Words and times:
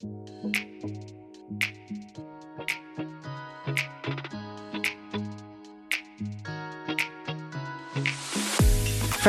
From 0.00 0.08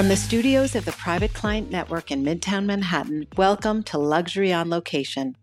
the 0.09 0.15
studios 0.15 0.75
of 0.75 0.85
the 0.85 0.91
Private 0.91 1.33
Client 1.33 1.71
Network 1.71 2.11
in 2.11 2.23
Midtown 2.23 2.65
Manhattan, 2.65 3.27
welcome 3.37 3.81
to 3.83 3.97
Luxury 3.97 4.51
on 4.51 4.69
Location. 4.69 5.35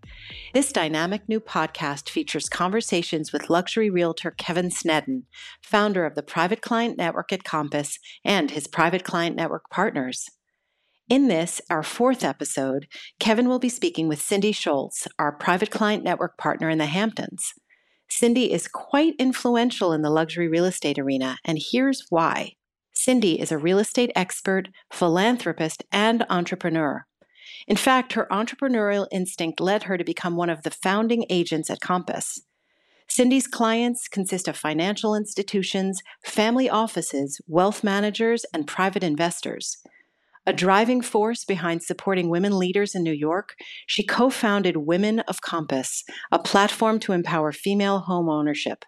This 0.52 0.70
dynamic 0.70 1.28
new 1.28 1.40
podcast 1.40 2.10
features 2.10 2.48
conversations 2.48 3.32
with 3.32 3.50
luxury 3.50 3.88
realtor 3.88 4.30
Kevin 4.30 4.70
Snedden, 4.70 5.24
founder 5.62 6.04
of 6.04 6.14
the 6.14 6.22
Private 6.22 6.60
Client 6.60 6.98
Network 6.98 7.32
at 7.32 7.44
Compass 7.44 7.98
and 8.24 8.50
his 8.50 8.66
Private 8.66 9.04
Client 9.04 9.36
Network 9.36 9.70
partners. 9.70 10.28
In 11.10 11.28
this, 11.28 11.60
our 11.68 11.82
fourth 11.82 12.24
episode, 12.24 12.86
Kevin 13.20 13.46
will 13.46 13.58
be 13.58 13.68
speaking 13.68 14.08
with 14.08 14.22
Cindy 14.22 14.54
Scholz, 14.54 15.06
our 15.18 15.32
Private 15.32 15.70
Client 15.70 16.02
Network 16.02 16.38
partner 16.38 16.70
in 16.70 16.78
the 16.78 16.86
Hamptons. 16.86 17.52
Cindy 18.08 18.50
is 18.50 18.68
quite 18.68 19.14
influential 19.18 19.92
in 19.92 20.00
the 20.00 20.08
luxury 20.08 20.48
real 20.48 20.64
estate 20.64 20.98
arena, 20.98 21.36
and 21.44 21.58
here's 21.60 22.06
why. 22.08 22.52
Cindy 22.94 23.38
is 23.38 23.52
a 23.52 23.58
real 23.58 23.78
estate 23.78 24.12
expert, 24.16 24.68
philanthropist, 24.90 25.84
and 25.92 26.24
entrepreneur. 26.30 27.04
In 27.68 27.76
fact, 27.76 28.14
her 28.14 28.26
entrepreneurial 28.30 29.06
instinct 29.12 29.60
led 29.60 29.82
her 29.82 29.98
to 29.98 30.04
become 30.04 30.36
one 30.36 30.48
of 30.48 30.62
the 30.62 30.70
founding 30.70 31.26
agents 31.28 31.68
at 31.68 31.80
Compass. 31.80 32.40
Cindy's 33.08 33.46
clients 33.46 34.08
consist 34.08 34.48
of 34.48 34.56
financial 34.56 35.14
institutions, 35.14 36.00
family 36.24 36.70
offices, 36.70 37.42
wealth 37.46 37.84
managers, 37.84 38.46
and 38.54 38.66
private 38.66 39.04
investors. 39.04 39.76
A 40.46 40.52
driving 40.52 41.00
force 41.00 41.44
behind 41.44 41.82
supporting 41.82 42.28
women 42.28 42.58
leaders 42.58 42.94
in 42.94 43.02
New 43.02 43.12
York, 43.12 43.56
she 43.86 44.02
co 44.02 44.28
founded 44.28 44.76
Women 44.76 45.20
of 45.20 45.40
Compass, 45.40 46.04
a 46.30 46.38
platform 46.38 46.98
to 47.00 47.12
empower 47.12 47.50
female 47.50 48.00
home 48.00 48.28
ownership. 48.28 48.84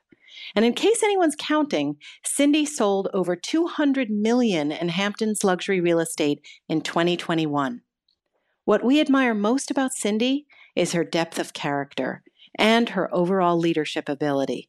And 0.55 0.67
in 0.67 0.75
case 0.75 1.03
anyone's 1.03 1.37
counting, 1.39 1.97
Cindy 2.23 2.67
sold 2.67 3.09
over 3.15 3.37
200 3.37 4.11
million 4.11 4.71
in 4.71 4.91
Hamptons 4.91 5.45
luxury 5.45 5.81
real 5.81 5.99
estate 5.99 6.45
in 6.69 6.83
2021. 6.83 7.81
What 8.65 8.85
we 8.85 9.01
admire 9.01 9.35
most 9.35 9.71
about 9.71 9.93
Cindy 9.93 10.47
is 10.75 10.93
her 10.93 11.05
depth 11.05 11.39
of 11.39 11.55
character 11.55 12.23
and 12.59 12.91
her 12.91 13.13
overall 13.15 13.59
leadership 13.59 14.09
ability. 14.09 14.69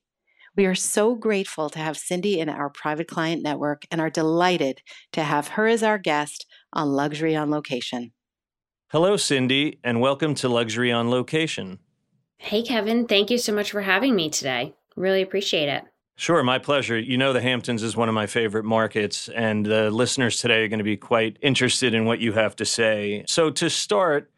We 0.55 0.66
are 0.66 0.75
so 0.75 1.16
grateful 1.16 1.69
to 1.69 1.79
have 1.79 1.97
Cindy 1.97 2.39
in 2.39 2.49
our 2.49 2.69
private 2.69 3.07
client 3.07 3.44
network 3.44 3.85
and 3.91 4.01
are 4.01 4.09
delighted 4.09 4.81
to 5.11 5.23
have 5.23 5.49
her 5.49 5.67
as 5.67 5.83
our 5.83 5.99
guest 5.99 6.47
on 6.78 6.94
Luxury 6.94 7.36
on 7.36 7.50
Location. 7.50 8.11
Hello, 8.92 9.17
Cindy, 9.17 9.80
and 9.83 10.00
welcome 10.00 10.36
to 10.36 10.47
Luxury 10.47 10.92
on 10.92 11.09
Location. 11.09 11.80
Hey, 12.38 12.61
Kevin. 12.61 13.08
Thank 13.08 13.31
you 13.31 13.39
so 13.39 13.52
much 13.52 13.72
for 13.72 13.81
having 13.81 14.16
me 14.16 14.30
today. 14.30 14.75
Really 14.95 15.23
appreciate 15.23 15.67
it. 15.67 15.84
Sure, 16.16 16.42
my 16.44 16.59
pleasure. 16.59 16.97
You 16.97 17.17
know, 17.17 17.34
the 17.34 17.42
Hamptons 17.42 17.84
is 17.84 17.97
one 17.97 18.09
of 18.09 18.16
my 18.16 18.28
favorite 18.28 18.64
markets, 18.64 19.28
and 19.30 19.66
the 19.66 19.89
listeners 19.92 20.39
today 20.39 20.64
are 20.64 20.67
going 20.67 20.80
to 20.80 20.84
be 20.84 20.97
quite 20.97 21.38
interested 21.42 21.94
in 21.94 22.06
what 22.06 22.19
you 22.19 22.34
have 22.34 22.56
to 22.58 22.66
say. 22.66 23.25
So, 23.28 23.50
to 23.52 23.69
start, 23.69 24.31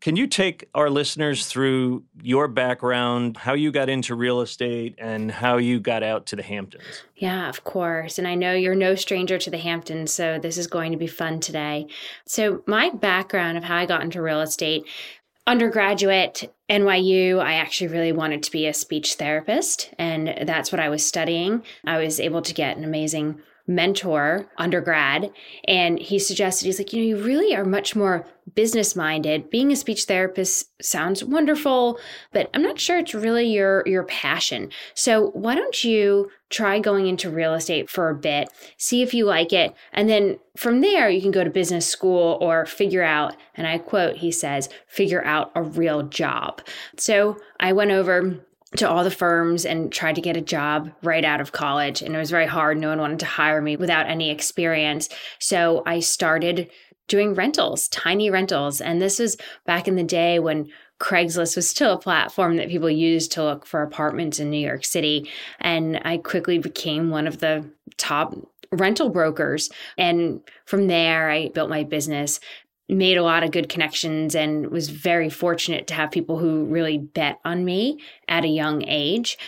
can 0.00 0.14
you 0.14 0.26
take 0.26 0.68
our 0.74 0.90
listeners 0.90 1.46
through 1.46 2.04
your 2.22 2.46
background, 2.46 3.36
how 3.36 3.54
you 3.54 3.72
got 3.72 3.88
into 3.88 4.14
real 4.14 4.40
estate, 4.40 4.94
and 4.98 5.30
how 5.30 5.56
you 5.56 5.80
got 5.80 6.02
out 6.02 6.26
to 6.26 6.36
the 6.36 6.42
Hamptons? 6.42 7.02
Yeah, 7.16 7.48
of 7.48 7.64
course. 7.64 8.18
And 8.18 8.28
I 8.28 8.36
know 8.36 8.54
you're 8.54 8.76
no 8.76 8.94
stranger 8.94 9.38
to 9.38 9.50
the 9.50 9.58
Hamptons, 9.58 10.12
so 10.12 10.38
this 10.38 10.56
is 10.56 10.68
going 10.68 10.92
to 10.92 10.98
be 10.98 11.08
fun 11.08 11.40
today. 11.40 11.88
So, 12.26 12.62
my 12.66 12.90
background 12.90 13.58
of 13.58 13.64
how 13.64 13.76
I 13.76 13.86
got 13.86 14.02
into 14.02 14.22
real 14.22 14.40
estate 14.40 14.84
undergraduate 15.48 16.54
NYU, 16.68 17.40
I 17.40 17.54
actually 17.54 17.88
really 17.88 18.12
wanted 18.12 18.42
to 18.42 18.52
be 18.52 18.66
a 18.66 18.74
speech 18.74 19.14
therapist, 19.14 19.92
and 19.98 20.46
that's 20.46 20.70
what 20.70 20.80
I 20.80 20.90
was 20.90 21.04
studying. 21.04 21.64
I 21.86 21.98
was 21.98 22.20
able 22.20 22.42
to 22.42 22.54
get 22.54 22.76
an 22.76 22.84
amazing 22.84 23.40
mentor 23.68 24.46
undergrad 24.56 25.30
and 25.66 25.98
he 25.98 26.18
suggested 26.18 26.64
he's 26.66 26.78
like 26.78 26.92
you 26.92 27.00
know 27.00 27.06
you 27.06 27.22
really 27.22 27.54
are 27.54 27.64
much 27.64 27.94
more 27.94 28.26
business 28.54 28.96
minded 28.96 29.50
being 29.50 29.70
a 29.70 29.76
speech 29.76 30.04
therapist 30.04 30.70
sounds 30.82 31.22
wonderful 31.22 31.98
but 32.32 32.48
i'm 32.54 32.62
not 32.62 32.80
sure 32.80 32.98
it's 32.98 33.14
really 33.14 33.46
your 33.46 33.82
your 33.86 34.04
passion. 34.04 34.70
So 34.94 35.30
why 35.30 35.54
don't 35.54 35.84
you 35.84 36.30
try 36.50 36.78
going 36.78 37.06
into 37.06 37.30
real 37.30 37.54
estate 37.54 37.90
for 37.90 38.08
a 38.08 38.14
bit 38.14 38.48
see 38.78 39.02
if 39.02 39.12
you 39.12 39.26
like 39.26 39.52
it 39.52 39.74
and 39.92 40.08
then 40.08 40.38
from 40.56 40.80
there 40.80 41.10
you 41.10 41.20
can 41.20 41.30
go 41.30 41.44
to 41.44 41.50
business 41.50 41.86
school 41.86 42.38
or 42.40 42.64
figure 42.64 43.02
out 43.02 43.36
and 43.54 43.66
i 43.66 43.76
quote 43.76 44.16
he 44.16 44.32
says 44.32 44.68
figure 44.86 45.22
out 45.24 45.52
a 45.54 45.62
real 45.62 46.02
job. 46.04 46.62
So 46.96 47.36
i 47.60 47.72
went 47.72 47.90
over 47.90 48.40
to 48.76 48.88
all 48.88 49.02
the 49.02 49.10
firms 49.10 49.64
and 49.64 49.90
tried 49.90 50.14
to 50.14 50.20
get 50.20 50.36
a 50.36 50.42
job 50.42 50.90
right 51.02 51.24
out 51.24 51.40
of 51.40 51.52
college. 51.52 52.02
And 52.02 52.14
it 52.14 52.18
was 52.18 52.30
very 52.30 52.46
hard. 52.46 52.78
No 52.78 52.88
one 52.88 53.00
wanted 53.00 53.20
to 53.20 53.26
hire 53.26 53.62
me 53.62 53.76
without 53.76 54.06
any 54.06 54.30
experience. 54.30 55.08
So 55.38 55.82
I 55.86 56.00
started 56.00 56.70
doing 57.06 57.34
rentals, 57.34 57.88
tiny 57.88 58.30
rentals. 58.30 58.80
And 58.80 59.00
this 59.00 59.18
was 59.18 59.36
back 59.64 59.88
in 59.88 59.96
the 59.96 60.04
day 60.04 60.38
when 60.38 60.68
Craigslist 61.00 61.56
was 61.56 61.68
still 61.68 61.94
a 61.94 61.98
platform 61.98 62.56
that 62.56 62.68
people 62.68 62.90
used 62.90 63.32
to 63.32 63.42
look 63.42 63.64
for 63.64 63.82
apartments 63.82 64.38
in 64.38 64.50
New 64.50 64.58
York 64.58 64.84
City. 64.84 65.30
And 65.60 66.00
I 66.04 66.18
quickly 66.18 66.58
became 66.58 67.10
one 67.10 67.26
of 67.26 67.38
the 67.38 67.70
top 67.96 68.34
rental 68.70 69.08
brokers. 69.08 69.70
And 69.96 70.42
from 70.66 70.88
there, 70.88 71.30
I 71.30 71.48
built 71.48 71.70
my 71.70 71.84
business, 71.84 72.40
made 72.88 73.16
a 73.16 73.22
lot 73.22 73.42
of 73.42 73.50
good 73.50 73.68
connections 73.68 74.34
and 74.34 74.68
was 74.68 74.88
very 74.88 75.28
fortunate 75.28 75.86
to 75.88 75.94
have 75.94 76.10
people 76.10 76.38
who 76.38 76.64
really 76.64 76.98
bet 76.98 77.38
on 77.44 77.64
me 77.64 77.98
at 78.28 78.44
a 78.44 78.48
young 78.48 78.82
age. 78.86 79.38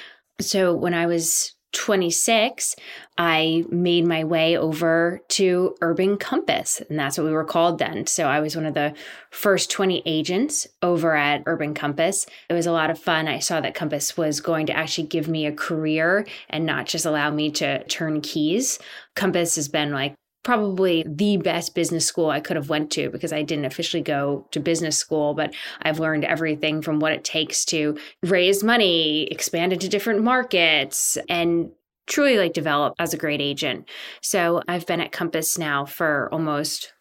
So 0.40 0.74
when 0.74 0.94
I 0.94 1.06
was 1.06 1.54
26, 1.72 2.74
I 3.16 3.64
made 3.70 4.04
my 4.04 4.24
way 4.24 4.56
over 4.56 5.20
to 5.28 5.76
Urban 5.80 6.16
Compass, 6.16 6.82
and 6.88 6.98
that's 6.98 7.16
what 7.16 7.26
we 7.26 7.32
were 7.32 7.44
called 7.44 7.78
then. 7.78 8.06
So 8.06 8.24
I 8.24 8.40
was 8.40 8.56
one 8.56 8.66
of 8.66 8.74
the 8.74 8.94
first 9.30 9.70
20 9.70 10.02
agents 10.04 10.66
over 10.82 11.14
at 11.14 11.44
Urban 11.46 11.74
Compass. 11.74 12.26
It 12.48 12.54
was 12.54 12.66
a 12.66 12.72
lot 12.72 12.90
of 12.90 12.98
fun. 12.98 13.28
I 13.28 13.38
saw 13.38 13.60
that 13.60 13.74
Compass 13.74 14.16
was 14.16 14.40
going 14.40 14.66
to 14.66 14.76
actually 14.76 15.06
give 15.06 15.28
me 15.28 15.46
a 15.46 15.52
career 15.52 16.26
and 16.48 16.66
not 16.66 16.86
just 16.86 17.06
allow 17.06 17.30
me 17.30 17.50
to 17.52 17.84
turn 17.84 18.20
keys. 18.20 18.80
Compass 19.14 19.54
has 19.54 19.68
been 19.68 19.92
like 19.92 20.14
probably 20.42 21.04
the 21.06 21.36
best 21.36 21.74
business 21.74 22.06
school 22.06 22.30
I 22.30 22.40
could 22.40 22.56
have 22.56 22.70
went 22.70 22.90
to 22.92 23.10
because 23.10 23.32
I 23.32 23.42
didn't 23.42 23.66
officially 23.66 24.02
go 24.02 24.46
to 24.52 24.60
business 24.60 24.96
school, 24.96 25.34
but 25.34 25.54
I've 25.82 26.00
learned 26.00 26.24
everything 26.24 26.82
from 26.82 26.98
what 26.98 27.12
it 27.12 27.24
takes 27.24 27.64
to 27.66 27.98
raise 28.22 28.64
money, 28.64 29.24
expand 29.24 29.72
into 29.72 29.88
different 29.88 30.22
markets, 30.22 31.18
and 31.28 31.70
truly 32.06 32.38
like 32.38 32.54
develop 32.54 32.94
as 32.98 33.12
a 33.12 33.18
great 33.18 33.40
agent. 33.40 33.88
So 34.22 34.62
I've 34.66 34.86
been 34.86 35.00
at 35.00 35.12
Compass 35.12 35.58
now 35.58 35.84
for 35.84 36.28
almost 36.32 36.92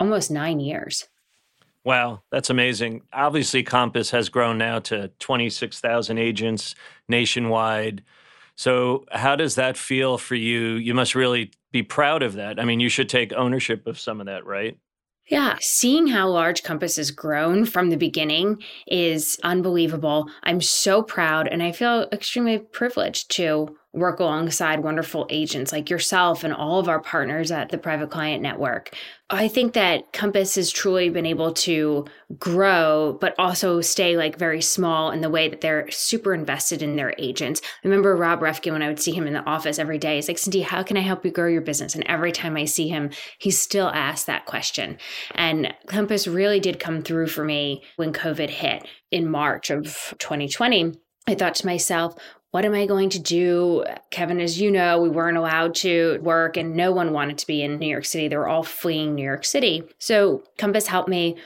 almost 0.00 0.30
9 0.30 0.58
years. 0.58 1.06
Wow, 1.84 2.22
that's 2.30 2.50
amazing. 2.50 3.02
Obviously 3.12 3.62
Compass 3.62 4.10
has 4.10 4.28
grown 4.28 4.58
now 4.58 4.80
to 4.80 5.08
26,000 5.20 6.18
agents 6.18 6.74
nationwide. 7.08 8.02
So, 8.54 9.06
how 9.10 9.34
does 9.36 9.54
that 9.54 9.76
feel 9.76 10.18
for 10.18 10.34
you? 10.34 10.74
You 10.74 10.94
must 10.94 11.14
really 11.14 11.52
be 11.72 11.82
proud 11.82 12.22
of 12.22 12.34
that. 12.34 12.60
I 12.60 12.64
mean, 12.64 12.80
you 12.80 12.88
should 12.88 13.08
take 13.08 13.32
ownership 13.32 13.86
of 13.86 13.98
some 13.98 14.20
of 14.20 14.26
that, 14.26 14.46
right? 14.46 14.76
Yeah, 15.26 15.56
seeing 15.60 16.08
how 16.08 16.28
large 16.28 16.62
Compass 16.62 16.96
has 16.96 17.10
grown 17.10 17.64
from 17.64 17.90
the 17.90 17.96
beginning 17.96 18.62
is 18.86 19.38
unbelievable. 19.44 20.28
I'm 20.42 20.60
so 20.60 21.02
proud 21.02 21.48
and 21.48 21.62
I 21.62 21.72
feel 21.72 22.08
extremely 22.12 22.58
privileged 22.58 23.30
to 23.36 23.76
work 23.92 24.20
alongside 24.20 24.82
wonderful 24.82 25.26
agents 25.30 25.70
like 25.70 25.90
yourself 25.90 26.44
and 26.44 26.52
all 26.52 26.80
of 26.80 26.88
our 26.88 27.00
partners 27.00 27.50
at 27.50 27.68
the 27.68 27.78
Private 27.78 28.10
Client 28.10 28.42
Network. 28.42 28.94
I 29.32 29.48
think 29.48 29.72
that 29.72 30.12
Compass 30.12 30.56
has 30.56 30.70
truly 30.70 31.08
been 31.08 31.24
able 31.24 31.54
to 31.54 32.04
grow, 32.38 33.16
but 33.18 33.34
also 33.38 33.80
stay 33.80 34.14
like 34.16 34.38
very 34.38 34.60
small 34.60 35.10
in 35.10 35.22
the 35.22 35.30
way 35.30 35.48
that 35.48 35.62
they're 35.62 35.90
super 35.90 36.34
invested 36.34 36.82
in 36.82 36.96
their 36.96 37.14
agents. 37.16 37.62
I 37.64 37.88
remember 37.88 38.14
Rob 38.14 38.40
Reffkin 38.40 38.72
when 38.72 38.82
I 38.82 38.88
would 38.88 39.00
see 39.00 39.12
him 39.12 39.26
in 39.26 39.32
the 39.32 39.44
office 39.44 39.78
every 39.78 39.96
day. 39.96 40.16
He's 40.16 40.28
like, 40.28 40.36
Cindy, 40.36 40.60
how 40.60 40.82
can 40.82 40.98
I 40.98 41.00
help 41.00 41.24
you 41.24 41.30
grow 41.30 41.48
your 41.48 41.62
business? 41.62 41.94
And 41.94 42.04
every 42.06 42.30
time 42.30 42.58
I 42.58 42.66
see 42.66 42.88
him, 42.88 43.08
he 43.38 43.50
still 43.50 43.88
asks 43.88 44.24
that 44.26 44.44
question. 44.44 44.98
And 45.34 45.72
Compass 45.86 46.28
really 46.28 46.60
did 46.60 46.78
come 46.78 47.02
through 47.02 47.28
for 47.28 47.42
me 47.42 47.82
when 47.96 48.12
COVID 48.12 48.50
hit 48.50 48.86
in 49.10 49.30
March 49.30 49.70
of 49.70 50.14
2020. 50.18 50.92
I 51.26 51.34
thought 51.34 51.54
to 51.56 51.66
myself, 51.66 52.16
what 52.52 52.66
am 52.66 52.74
I 52.74 52.86
going 52.86 53.08
to 53.10 53.18
do? 53.18 53.82
Kevin, 54.10 54.38
as 54.38 54.60
you 54.60 54.70
know, 54.70 55.00
we 55.00 55.08
weren't 55.08 55.38
allowed 55.38 55.74
to 55.76 56.20
work 56.20 56.58
and 56.58 56.76
no 56.76 56.92
one 56.92 57.12
wanted 57.12 57.38
to 57.38 57.46
be 57.46 57.62
in 57.62 57.78
New 57.78 57.88
York 57.88 58.04
City. 58.04 58.28
They 58.28 58.36
were 58.36 58.48
all 58.48 58.62
fleeing 58.62 59.14
New 59.14 59.24
York 59.24 59.46
City. 59.46 59.82
So 59.98 60.44
Compass 60.58 60.86
helped 60.86 61.08
me 61.08 61.36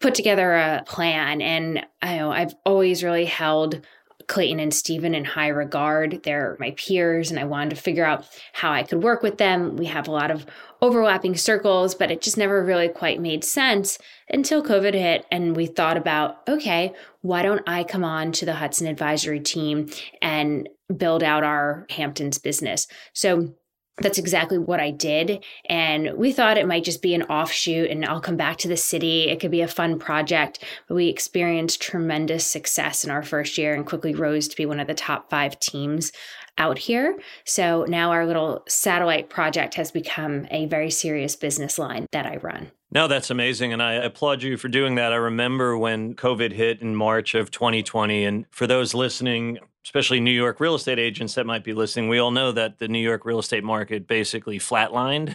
put 0.00 0.14
together 0.14 0.54
a 0.54 0.82
plan. 0.86 1.42
And 1.42 1.86
I 2.00 2.16
know 2.16 2.32
I've 2.32 2.54
always 2.64 3.04
really 3.04 3.26
held 3.26 3.86
Clayton 4.28 4.58
and 4.60 4.74
Stephen 4.74 5.14
in 5.14 5.24
high 5.24 5.48
regard. 5.48 6.22
They're 6.22 6.56
my 6.58 6.72
peers, 6.72 7.30
and 7.30 7.38
I 7.38 7.44
wanted 7.44 7.70
to 7.70 7.76
figure 7.76 8.04
out 8.04 8.26
how 8.52 8.72
I 8.72 8.82
could 8.82 9.02
work 9.02 9.22
with 9.22 9.38
them. 9.38 9.76
We 9.76 9.86
have 9.86 10.08
a 10.08 10.12
lot 10.12 10.30
of 10.30 10.46
overlapping 10.82 11.36
circles, 11.36 11.94
but 11.94 12.10
it 12.10 12.22
just 12.22 12.36
never 12.36 12.64
really 12.64 12.88
quite 12.88 13.20
made 13.20 13.44
sense 13.44 13.98
until 14.28 14.62
COVID 14.62 14.94
hit. 14.94 15.26
And 15.30 15.56
we 15.56 15.66
thought 15.66 15.96
about 15.96 16.46
okay, 16.48 16.92
why 17.22 17.42
don't 17.42 17.68
I 17.68 17.84
come 17.84 18.04
on 18.04 18.32
to 18.32 18.44
the 18.44 18.54
Hudson 18.54 18.86
advisory 18.86 19.40
team 19.40 19.88
and 20.20 20.68
build 20.96 21.22
out 21.22 21.44
our 21.44 21.86
Hamptons 21.90 22.38
business? 22.38 22.86
So 23.12 23.54
that's 23.98 24.18
exactly 24.18 24.58
what 24.58 24.80
I 24.80 24.90
did. 24.90 25.42
And 25.66 26.12
we 26.16 26.32
thought 26.32 26.58
it 26.58 26.66
might 26.66 26.84
just 26.84 27.00
be 27.00 27.14
an 27.14 27.22
offshoot 27.24 27.90
and 27.90 28.04
I'll 28.04 28.20
come 28.20 28.36
back 28.36 28.58
to 28.58 28.68
the 28.68 28.76
city. 28.76 29.28
It 29.28 29.40
could 29.40 29.50
be 29.50 29.62
a 29.62 29.68
fun 29.68 29.98
project. 29.98 30.62
But 30.86 30.96
we 30.96 31.08
experienced 31.08 31.80
tremendous 31.80 32.46
success 32.46 33.04
in 33.04 33.10
our 33.10 33.22
first 33.22 33.56
year 33.56 33.74
and 33.74 33.86
quickly 33.86 34.14
rose 34.14 34.48
to 34.48 34.56
be 34.56 34.66
one 34.66 34.80
of 34.80 34.86
the 34.86 34.94
top 34.94 35.30
five 35.30 35.58
teams 35.60 36.12
out 36.58 36.78
here. 36.78 37.18
So 37.44 37.84
now 37.88 38.10
our 38.10 38.26
little 38.26 38.62
satellite 38.68 39.28
project 39.30 39.74
has 39.74 39.90
become 39.90 40.46
a 40.50 40.66
very 40.66 40.90
serious 40.90 41.36
business 41.36 41.78
line 41.78 42.06
that 42.12 42.26
I 42.26 42.36
run. 42.36 42.70
No, 42.92 43.08
that's 43.08 43.30
amazing. 43.30 43.72
And 43.72 43.82
I 43.82 43.94
applaud 43.94 44.42
you 44.42 44.56
for 44.56 44.68
doing 44.68 44.94
that. 44.94 45.12
I 45.12 45.16
remember 45.16 45.76
when 45.76 46.14
COVID 46.14 46.52
hit 46.52 46.80
in 46.80 46.94
March 46.94 47.34
of 47.34 47.50
2020. 47.50 48.24
And 48.24 48.46
for 48.50 48.66
those 48.66 48.94
listening, 48.94 49.58
especially 49.84 50.20
New 50.20 50.30
York 50.30 50.60
real 50.60 50.74
estate 50.74 50.98
agents 50.98 51.34
that 51.34 51.46
might 51.46 51.64
be 51.64 51.72
listening, 51.72 52.08
we 52.08 52.18
all 52.18 52.30
know 52.30 52.52
that 52.52 52.78
the 52.78 52.88
New 52.88 53.00
York 53.00 53.24
real 53.24 53.40
estate 53.40 53.64
market 53.64 54.06
basically 54.06 54.58
flatlined. 54.58 55.34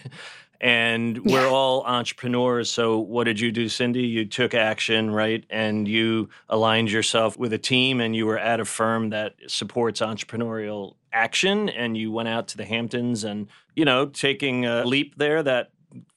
And 0.63 1.17
we're 1.25 1.47
yeah. 1.47 1.49
all 1.49 1.83
entrepreneurs. 1.85 2.69
So, 2.69 2.99
what 2.99 3.23
did 3.23 3.39
you 3.39 3.51
do, 3.51 3.67
Cindy? 3.67 4.03
You 4.03 4.25
took 4.25 4.53
action, 4.53 5.09
right? 5.09 5.43
And 5.49 5.87
you 5.87 6.29
aligned 6.49 6.91
yourself 6.91 7.35
with 7.35 7.51
a 7.51 7.57
team 7.57 7.99
and 7.99 8.15
you 8.15 8.27
were 8.27 8.37
at 8.37 8.59
a 8.59 8.65
firm 8.65 9.09
that 9.09 9.33
supports 9.47 10.01
entrepreneurial 10.01 10.97
action. 11.11 11.67
And 11.67 11.97
you 11.97 12.11
went 12.11 12.29
out 12.29 12.47
to 12.49 12.57
the 12.57 12.65
Hamptons 12.65 13.23
and, 13.23 13.47
you 13.75 13.85
know, 13.85 14.05
taking 14.05 14.67
a 14.67 14.85
leap 14.85 15.17
there 15.17 15.41
that 15.41 15.71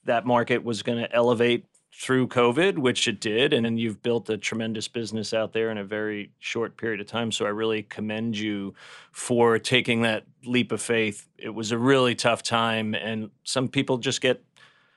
that 0.05 0.27
market 0.27 0.65
was 0.65 0.83
going 0.83 0.99
to 0.99 1.13
elevate 1.15 1.65
through 1.97 2.27
COVID, 2.27 2.77
which 2.77 3.07
it 3.07 3.21
did, 3.21 3.53
and 3.53 3.65
then 3.65 3.79
you've 3.79 4.03
built 4.03 4.29
a 4.29 4.37
tremendous 4.37 4.89
business 4.89 5.33
out 5.33 5.53
there 5.53 5.71
in 5.71 5.79
a 5.79 5.85
very 5.85 6.33
short 6.41 6.77
period 6.77 7.01
of 7.01 7.07
time. 7.07 7.31
So 7.31 7.47
I 7.47 7.51
really 7.51 7.85
commend 7.85 8.37
you 8.37 8.75
for 9.13 9.61
taking 9.61 10.03
that 10.03 10.25
leap 10.45 10.73
of 10.73 10.83
faith. 10.83 11.29
It 11.39 11.51
was 11.51 11.71
a 11.71 11.79
really 11.79 12.17
tough 12.17 12.43
time, 12.43 12.95
and 12.95 13.31
some 13.45 13.69
people 13.69 13.99
just 13.99 14.21
get 14.21 14.43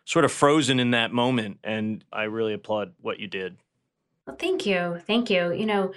sort 0.06 0.26
of 0.26 0.32
frozen 0.32 0.80
in 0.80 0.92
that 0.92 1.14
moment. 1.14 1.60
And 1.64 2.04
I 2.12 2.24
really 2.24 2.54
applaud 2.54 2.94
what 3.02 3.20
you 3.20 3.28
did. 3.28 3.58
Well, 4.26 4.36
thank 4.36 4.66
you. 4.66 5.00
Thank 5.06 5.30
you. 5.30 5.54
You 5.54 5.68
know, 5.68 5.94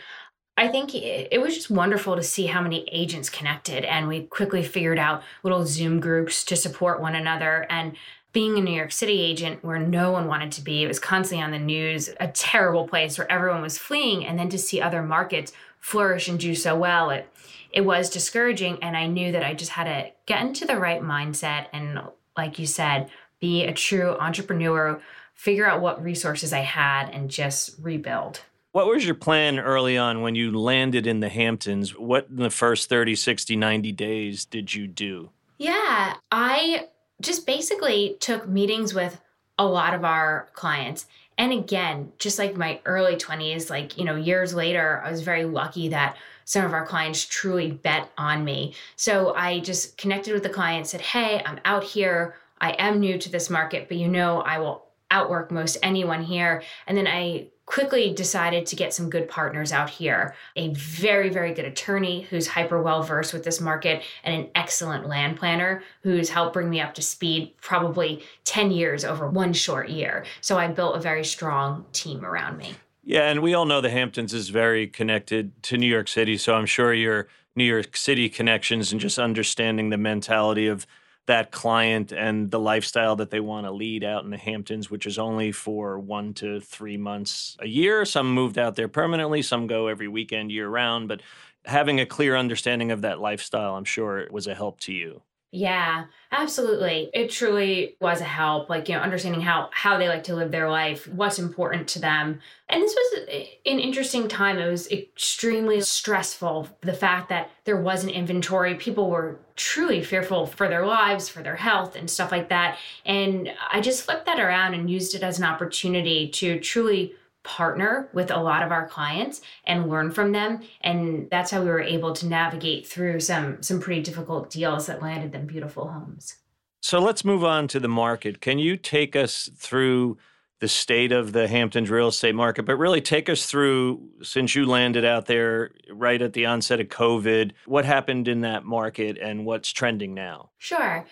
I 0.58 0.68
think 0.68 0.94
it 0.94 1.40
was 1.40 1.54
just 1.54 1.70
wonderful 1.70 2.14
to 2.16 2.22
see 2.22 2.44
how 2.44 2.60
many 2.60 2.86
agents 2.92 3.30
connected, 3.30 3.86
and 3.86 4.06
we 4.06 4.24
quickly 4.24 4.62
figured 4.62 4.98
out 4.98 5.22
little 5.42 5.64
Zoom 5.64 5.98
groups 5.98 6.44
to 6.44 6.56
support 6.56 7.00
one 7.00 7.14
another. 7.14 7.66
And 7.70 7.96
being 8.32 8.56
a 8.56 8.60
New 8.60 8.74
York 8.74 8.92
City 8.92 9.20
agent 9.20 9.64
where 9.64 9.78
no 9.78 10.12
one 10.12 10.26
wanted 10.26 10.52
to 10.52 10.62
be, 10.62 10.82
it 10.82 10.88
was 10.88 10.98
constantly 10.98 11.42
on 11.42 11.50
the 11.50 11.58
news, 11.58 12.10
a 12.20 12.28
terrible 12.28 12.86
place 12.86 13.18
where 13.18 13.30
everyone 13.30 13.62
was 13.62 13.78
fleeing, 13.78 14.24
and 14.24 14.38
then 14.38 14.48
to 14.50 14.58
see 14.58 14.80
other 14.80 15.02
markets 15.02 15.52
flourish 15.80 16.28
and 16.28 16.38
do 16.38 16.54
so 16.54 16.76
well, 16.76 17.10
it 17.10 17.28
it 17.72 17.82
was 17.82 18.10
discouraging. 18.10 18.78
And 18.82 18.96
I 18.96 19.06
knew 19.06 19.32
that 19.32 19.44
I 19.44 19.54
just 19.54 19.72
had 19.72 19.84
to 19.84 20.10
get 20.26 20.42
into 20.42 20.66
the 20.66 20.76
right 20.76 21.02
mindset 21.02 21.66
and, 21.72 22.00
like 22.36 22.58
you 22.58 22.66
said, 22.66 23.10
be 23.40 23.64
a 23.64 23.72
true 23.72 24.16
entrepreneur, 24.18 25.00
figure 25.34 25.66
out 25.66 25.80
what 25.80 26.02
resources 26.02 26.52
I 26.52 26.60
had, 26.60 27.10
and 27.10 27.30
just 27.30 27.76
rebuild. 27.80 28.40
What 28.72 28.86
was 28.86 29.04
your 29.04 29.14
plan 29.14 29.58
early 29.58 29.98
on 29.98 30.20
when 30.20 30.34
you 30.34 30.56
landed 30.56 31.06
in 31.06 31.20
the 31.20 31.28
Hamptons? 31.28 31.98
What 31.98 32.28
in 32.28 32.36
the 32.36 32.50
first 32.50 32.88
30, 32.88 33.16
60, 33.16 33.56
90 33.56 33.92
days 33.92 34.44
did 34.44 34.74
you 34.74 34.86
do? 34.86 35.30
Yeah, 35.58 36.14
I 36.30 36.88
just 37.20 37.46
basically 37.46 38.16
took 38.20 38.48
meetings 38.48 38.94
with 38.94 39.20
a 39.58 39.66
lot 39.66 39.94
of 39.94 40.04
our 40.04 40.48
clients. 40.54 41.06
And 41.36 41.52
again, 41.52 42.12
just 42.18 42.38
like 42.38 42.56
my 42.56 42.80
early 42.84 43.16
20s, 43.16 43.70
like, 43.70 43.96
you 43.96 44.04
know, 44.04 44.16
years 44.16 44.54
later, 44.54 45.02
I 45.04 45.10
was 45.10 45.22
very 45.22 45.44
lucky 45.44 45.88
that 45.88 46.16
some 46.44 46.64
of 46.64 46.72
our 46.72 46.84
clients 46.84 47.24
truly 47.24 47.70
bet 47.70 48.10
on 48.18 48.44
me. 48.44 48.74
So 48.96 49.34
I 49.34 49.60
just 49.60 49.96
connected 49.96 50.34
with 50.34 50.42
the 50.42 50.48
client, 50.48 50.86
said, 50.86 51.00
Hey, 51.00 51.42
I'm 51.44 51.60
out 51.64 51.84
here. 51.84 52.34
I 52.60 52.72
am 52.72 53.00
new 53.00 53.16
to 53.18 53.30
this 53.30 53.48
market, 53.48 53.88
but 53.88 53.96
you 53.96 54.08
know, 54.08 54.40
I 54.42 54.58
will 54.58 54.89
outwork 55.10 55.50
most 55.50 55.76
anyone 55.82 56.22
here. 56.22 56.62
And 56.86 56.96
then 56.96 57.06
I 57.06 57.48
quickly 57.66 58.12
decided 58.12 58.66
to 58.66 58.74
get 58.74 58.92
some 58.92 59.08
good 59.08 59.28
partners 59.28 59.72
out 59.72 59.88
here 59.88 60.34
a 60.56 60.74
very, 60.74 61.28
very 61.28 61.54
good 61.54 61.64
attorney 61.64 62.22
who's 62.22 62.48
hyper 62.48 62.82
well 62.82 63.02
versed 63.02 63.32
with 63.32 63.44
this 63.44 63.60
market, 63.60 64.02
and 64.24 64.34
an 64.34 64.50
excellent 64.56 65.06
land 65.06 65.36
planner 65.36 65.82
who's 66.02 66.30
helped 66.30 66.52
bring 66.52 66.68
me 66.68 66.80
up 66.80 66.94
to 66.94 67.02
speed 67.02 67.54
probably 67.60 68.24
10 68.44 68.72
years 68.72 69.04
over 69.04 69.28
one 69.28 69.52
short 69.52 69.88
year. 69.88 70.24
So 70.40 70.58
I 70.58 70.66
built 70.66 70.96
a 70.96 71.00
very 71.00 71.24
strong 71.24 71.84
team 71.92 72.24
around 72.24 72.56
me. 72.58 72.74
Yeah, 73.04 73.30
and 73.30 73.40
we 73.40 73.54
all 73.54 73.66
know 73.66 73.80
the 73.80 73.90
Hamptons 73.90 74.34
is 74.34 74.48
very 74.48 74.88
connected 74.88 75.62
to 75.64 75.78
New 75.78 75.86
York 75.86 76.08
City. 76.08 76.36
So 76.36 76.54
I'm 76.54 76.66
sure 76.66 76.92
your 76.92 77.28
New 77.54 77.64
York 77.64 77.96
City 77.96 78.28
connections 78.28 78.90
and 78.90 79.00
just 79.00 79.18
understanding 79.18 79.90
the 79.90 79.96
mentality 79.96 80.66
of 80.66 80.86
that 81.30 81.52
client 81.52 82.10
and 82.10 82.50
the 82.50 82.58
lifestyle 82.58 83.14
that 83.14 83.30
they 83.30 83.38
want 83.38 83.64
to 83.64 83.70
lead 83.70 84.02
out 84.02 84.24
in 84.24 84.30
the 84.30 84.36
Hamptons, 84.36 84.90
which 84.90 85.06
is 85.06 85.16
only 85.16 85.52
for 85.52 85.96
one 85.96 86.34
to 86.34 86.60
three 86.60 86.96
months 86.96 87.56
a 87.60 87.68
year. 87.68 88.04
Some 88.04 88.34
moved 88.34 88.58
out 88.58 88.74
there 88.74 88.88
permanently, 88.88 89.40
some 89.40 89.68
go 89.68 89.86
every 89.86 90.08
weekend 90.08 90.50
year 90.50 90.68
round. 90.68 91.06
But 91.06 91.22
having 91.64 92.00
a 92.00 92.06
clear 92.06 92.36
understanding 92.36 92.90
of 92.90 93.02
that 93.02 93.20
lifestyle, 93.20 93.76
I'm 93.76 93.84
sure 93.84 94.18
it 94.18 94.32
was 94.32 94.48
a 94.48 94.56
help 94.56 94.80
to 94.80 94.92
you. 94.92 95.22
Yeah, 95.52 96.04
absolutely. 96.30 97.10
It 97.12 97.28
truly 97.28 97.96
was 98.00 98.20
a 98.20 98.24
help, 98.24 98.70
like, 98.70 98.88
you 98.88 98.94
know, 98.94 99.00
understanding 99.00 99.40
how 99.40 99.68
how 99.72 99.98
they 99.98 100.08
like 100.08 100.22
to 100.24 100.36
live 100.36 100.52
their 100.52 100.70
life, 100.70 101.08
what's 101.08 101.40
important 101.40 101.88
to 101.88 101.98
them. 101.98 102.38
And 102.68 102.80
this 102.80 102.94
was 102.94 103.24
eh, 103.28 103.46
an 103.66 103.80
interesting 103.80 104.28
time. 104.28 104.58
It 104.58 104.70
was 104.70 104.88
extremely 104.92 105.80
stressful. 105.80 106.68
The 106.82 106.92
fact 106.92 107.30
that 107.30 107.50
there 107.64 107.80
wasn't 107.80 108.12
inventory, 108.12 108.76
people 108.76 109.10
were 109.10 109.40
truly 109.56 110.04
fearful 110.04 110.46
for 110.46 110.68
their 110.68 110.86
lives, 110.86 111.28
for 111.28 111.42
their 111.42 111.56
health 111.56 111.96
and 111.96 112.08
stuff 112.08 112.30
like 112.30 112.48
that. 112.50 112.78
And 113.04 113.52
I 113.72 113.80
just 113.80 114.04
flipped 114.04 114.26
that 114.26 114.38
around 114.38 114.74
and 114.74 114.88
used 114.88 115.16
it 115.16 115.24
as 115.24 115.38
an 115.38 115.44
opportunity 115.44 116.28
to 116.28 116.60
truly 116.60 117.14
partner 117.42 118.08
with 118.12 118.30
a 118.30 118.38
lot 118.40 118.62
of 118.62 118.70
our 118.70 118.86
clients 118.86 119.40
and 119.64 119.88
learn 119.88 120.10
from 120.10 120.32
them. 120.32 120.60
And 120.82 121.28
that's 121.30 121.50
how 121.50 121.62
we 121.62 121.68
were 121.68 121.80
able 121.80 122.12
to 122.14 122.26
navigate 122.26 122.86
through 122.86 123.20
some 123.20 123.62
some 123.62 123.80
pretty 123.80 124.02
difficult 124.02 124.50
deals 124.50 124.86
that 124.86 125.02
landed 125.02 125.32
them 125.32 125.46
beautiful 125.46 125.88
homes. 125.88 126.36
So 126.82 126.98
let's 126.98 127.24
move 127.24 127.44
on 127.44 127.68
to 127.68 127.80
the 127.80 127.88
market. 127.88 128.40
Can 128.40 128.58
you 128.58 128.76
take 128.76 129.14
us 129.14 129.50
through 129.56 130.18
the 130.60 130.68
state 130.68 131.12
of 131.12 131.32
the 131.32 131.48
hamptons 131.48 131.88
real 131.88 132.08
estate 132.08 132.34
market 132.34 132.64
but 132.64 132.76
really 132.76 133.00
take 133.00 133.30
us 133.30 133.46
through 133.46 133.98
since 134.22 134.54
you 134.54 134.66
landed 134.66 135.06
out 135.06 135.24
there 135.24 135.70
right 135.90 136.20
at 136.20 136.34
the 136.34 136.44
onset 136.44 136.78
of 136.80 136.88
covid 136.88 137.52
what 137.64 137.86
happened 137.86 138.28
in 138.28 138.42
that 138.42 138.62
market 138.62 139.16
and 139.16 139.46
what's 139.46 139.72
trending 139.72 140.12
now? 140.12 140.50
Sure 140.58 141.06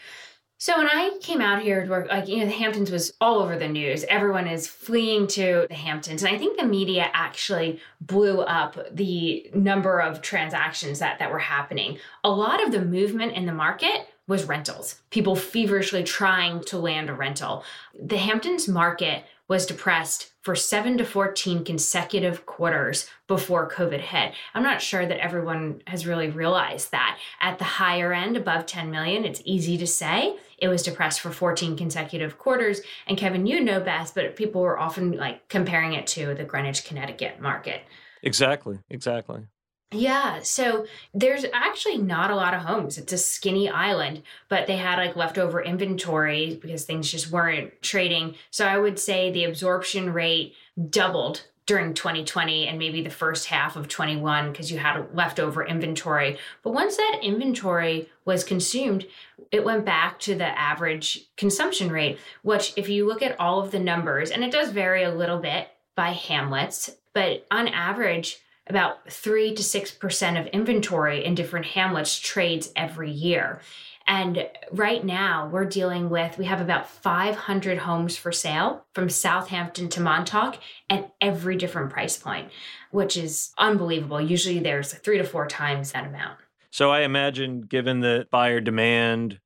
so 0.58 0.76
when 0.76 0.88
I 0.88 1.16
came 1.22 1.40
out 1.40 1.62
here 1.62 1.84
to 1.84 1.90
work, 1.90 2.08
like 2.08 2.26
you 2.26 2.38
know, 2.38 2.46
the 2.46 2.50
Hamptons 2.50 2.90
was 2.90 3.12
all 3.20 3.38
over 3.38 3.56
the 3.56 3.68
news. 3.68 4.04
Everyone 4.08 4.48
is 4.48 4.66
fleeing 4.66 5.28
to 5.28 5.66
the 5.68 5.74
Hamptons, 5.74 6.22
and 6.22 6.34
I 6.34 6.38
think 6.38 6.58
the 6.58 6.66
media 6.66 7.08
actually 7.12 7.80
blew 8.00 8.40
up 8.40 8.76
the 8.92 9.50
number 9.54 10.00
of 10.00 10.20
transactions 10.20 10.98
that 10.98 11.20
that 11.20 11.30
were 11.30 11.38
happening. 11.38 11.98
A 12.24 12.30
lot 12.30 12.62
of 12.62 12.72
the 12.72 12.84
movement 12.84 13.34
in 13.34 13.46
the 13.46 13.52
market 13.52 14.08
was 14.26 14.44
rentals. 14.44 15.00
People 15.10 15.36
feverishly 15.36 16.02
trying 16.02 16.62
to 16.64 16.78
land 16.78 17.08
a 17.08 17.14
rental. 17.14 17.64
The 17.98 18.18
Hamptons 18.18 18.68
market 18.68 19.24
was 19.48 19.64
depressed 19.64 20.32
for 20.48 20.56
7 20.56 20.96
to 20.96 21.04
14 21.04 21.62
consecutive 21.62 22.46
quarters 22.46 23.10
before 23.26 23.68
COVID 23.68 24.00
hit. 24.00 24.32
I'm 24.54 24.62
not 24.62 24.80
sure 24.80 25.04
that 25.04 25.22
everyone 25.22 25.82
has 25.86 26.06
really 26.06 26.30
realized 26.30 26.90
that. 26.90 27.18
At 27.38 27.58
the 27.58 27.64
higher 27.64 28.14
end, 28.14 28.34
above 28.34 28.64
10 28.64 28.90
million, 28.90 29.26
it's 29.26 29.42
easy 29.44 29.76
to 29.76 29.86
say 29.86 30.38
it 30.56 30.68
was 30.68 30.82
depressed 30.82 31.20
for 31.20 31.32
14 31.32 31.76
consecutive 31.76 32.38
quarters. 32.38 32.80
And 33.06 33.18
Kevin, 33.18 33.46
you 33.46 33.60
know 33.60 33.78
best, 33.78 34.14
but 34.14 34.36
people 34.36 34.62
were 34.62 34.78
often 34.78 35.12
like 35.18 35.46
comparing 35.50 35.92
it 35.92 36.06
to 36.06 36.32
the 36.32 36.44
Greenwich, 36.44 36.86
Connecticut 36.86 37.42
market. 37.42 37.82
Exactly, 38.22 38.78
exactly. 38.88 39.42
Yeah, 39.90 40.40
so 40.42 40.84
there's 41.14 41.46
actually 41.54 41.96
not 41.96 42.30
a 42.30 42.36
lot 42.36 42.52
of 42.52 42.60
homes. 42.60 42.98
It's 42.98 43.12
a 43.12 43.18
skinny 43.18 43.70
island, 43.70 44.22
but 44.50 44.66
they 44.66 44.76
had 44.76 44.98
like 44.98 45.16
leftover 45.16 45.62
inventory 45.62 46.58
because 46.60 46.84
things 46.84 47.10
just 47.10 47.30
weren't 47.30 47.80
trading. 47.80 48.34
So 48.50 48.66
I 48.66 48.76
would 48.76 48.98
say 48.98 49.30
the 49.30 49.44
absorption 49.44 50.12
rate 50.12 50.54
doubled 50.90 51.44
during 51.64 51.94
2020 51.94 52.66
and 52.66 52.78
maybe 52.78 53.02
the 53.02 53.10
first 53.10 53.46
half 53.46 53.76
of 53.76 53.88
21 53.88 54.52
because 54.52 54.70
you 54.70 54.78
had 54.78 55.06
leftover 55.14 55.64
inventory. 55.64 56.38
But 56.62 56.74
once 56.74 56.96
that 56.98 57.20
inventory 57.22 58.10
was 58.26 58.44
consumed, 58.44 59.06
it 59.52 59.64
went 59.64 59.86
back 59.86 60.18
to 60.20 60.34
the 60.34 60.46
average 60.46 61.26
consumption 61.36 61.90
rate, 61.90 62.18
which, 62.42 62.74
if 62.76 62.90
you 62.90 63.06
look 63.06 63.22
at 63.22 63.38
all 63.40 63.60
of 63.60 63.70
the 63.70 63.78
numbers, 63.78 64.30
and 64.30 64.44
it 64.44 64.50
does 64.50 64.70
vary 64.70 65.02
a 65.02 65.14
little 65.14 65.38
bit 65.38 65.68
by 65.94 66.10
hamlets, 66.10 66.90
but 67.14 67.46
on 67.50 67.68
average, 67.68 68.38
about 68.68 69.10
3 69.10 69.54
to 69.54 69.62
6% 69.62 70.40
of 70.40 70.46
inventory 70.48 71.24
in 71.24 71.34
different 71.34 71.66
hamlets 71.66 72.18
trades 72.18 72.70
every 72.76 73.10
year. 73.10 73.60
And 74.06 74.48
right 74.72 75.04
now, 75.04 75.50
we're 75.52 75.66
dealing 75.66 76.08
with, 76.08 76.38
we 76.38 76.46
have 76.46 76.62
about 76.62 76.88
500 76.88 77.78
homes 77.78 78.16
for 78.16 78.32
sale 78.32 78.86
from 78.94 79.10
Southampton 79.10 79.90
to 79.90 80.00
Montauk 80.00 80.58
at 80.88 81.12
every 81.20 81.56
different 81.56 81.90
price 81.90 82.16
point, 82.16 82.50
which 82.90 83.18
is 83.18 83.52
unbelievable. 83.58 84.18
Usually 84.18 84.60
there's 84.60 84.94
three 84.94 85.18
to 85.18 85.24
four 85.24 85.46
times 85.46 85.92
that 85.92 86.06
amount. 86.06 86.38
So 86.70 86.90
I 86.90 87.00
imagine, 87.00 87.60
given 87.60 88.00
the 88.00 88.26
buyer 88.30 88.60
demand 88.60 89.40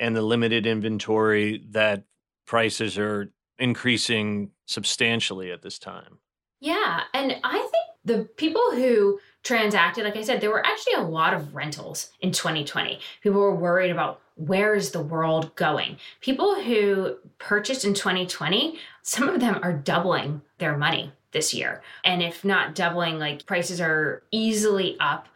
and 0.00 0.16
the 0.16 0.22
limited 0.22 0.66
inventory, 0.66 1.64
that 1.70 2.04
prices 2.46 2.96
are 2.96 3.30
increasing 3.58 4.52
substantially 4.64 5.50
at 5.50 5.60
this 5.60 5.78
time. 5.78 6.18
Yeah. 6.60 7.02
And 7.12 7.36
I 7.44 7.58
think 7.58 7.77
the 8.08 8.24
people 8.36 8.62
who 8.72 9.20
transacted, 9.44 10.04
like 10.04 10.16
I 10.16 10.22
said, 10.22 10.40
there 10.40 10.50
were 10.50 10.66
actually 10.66 10.94
a 10.94 11.02
lot 11.02 11.34
of 11.34 11.54
rentals 11.54 12.10
in 12.20 12.32
2020. 12.32 12.98
People 13.22 13.40
were 13.40 13.54
worried 13.54 13.90
about 13.90 14.20
where 14.34 14.74
is 14.74 14.90
the 14.90 15.00
world 15.00 15.54
going. 15.56 15.98
People 16.20 16.60
who 16.60 17.16
purchased 17.38 17.84
in 17.84 17.94
2020, 17.94 18.78
some 19.02 19.28
of 19.28 19.40
them 19.40 19.58
are 19.62 19.72
doubling 19.72 20.42
their 20.58 20.76
money 20.76 21.12
this 21.32 21.52
year. 21.52 21.82
And 22.04 22.22
if 22.22 22.44
not 22.44 22.74
doubling, 22.74 23.18
like 23.18 23.46
prices 23.46 23.80
are 23.80 24.22
easily 24.30 24.96
up 25.00 25.28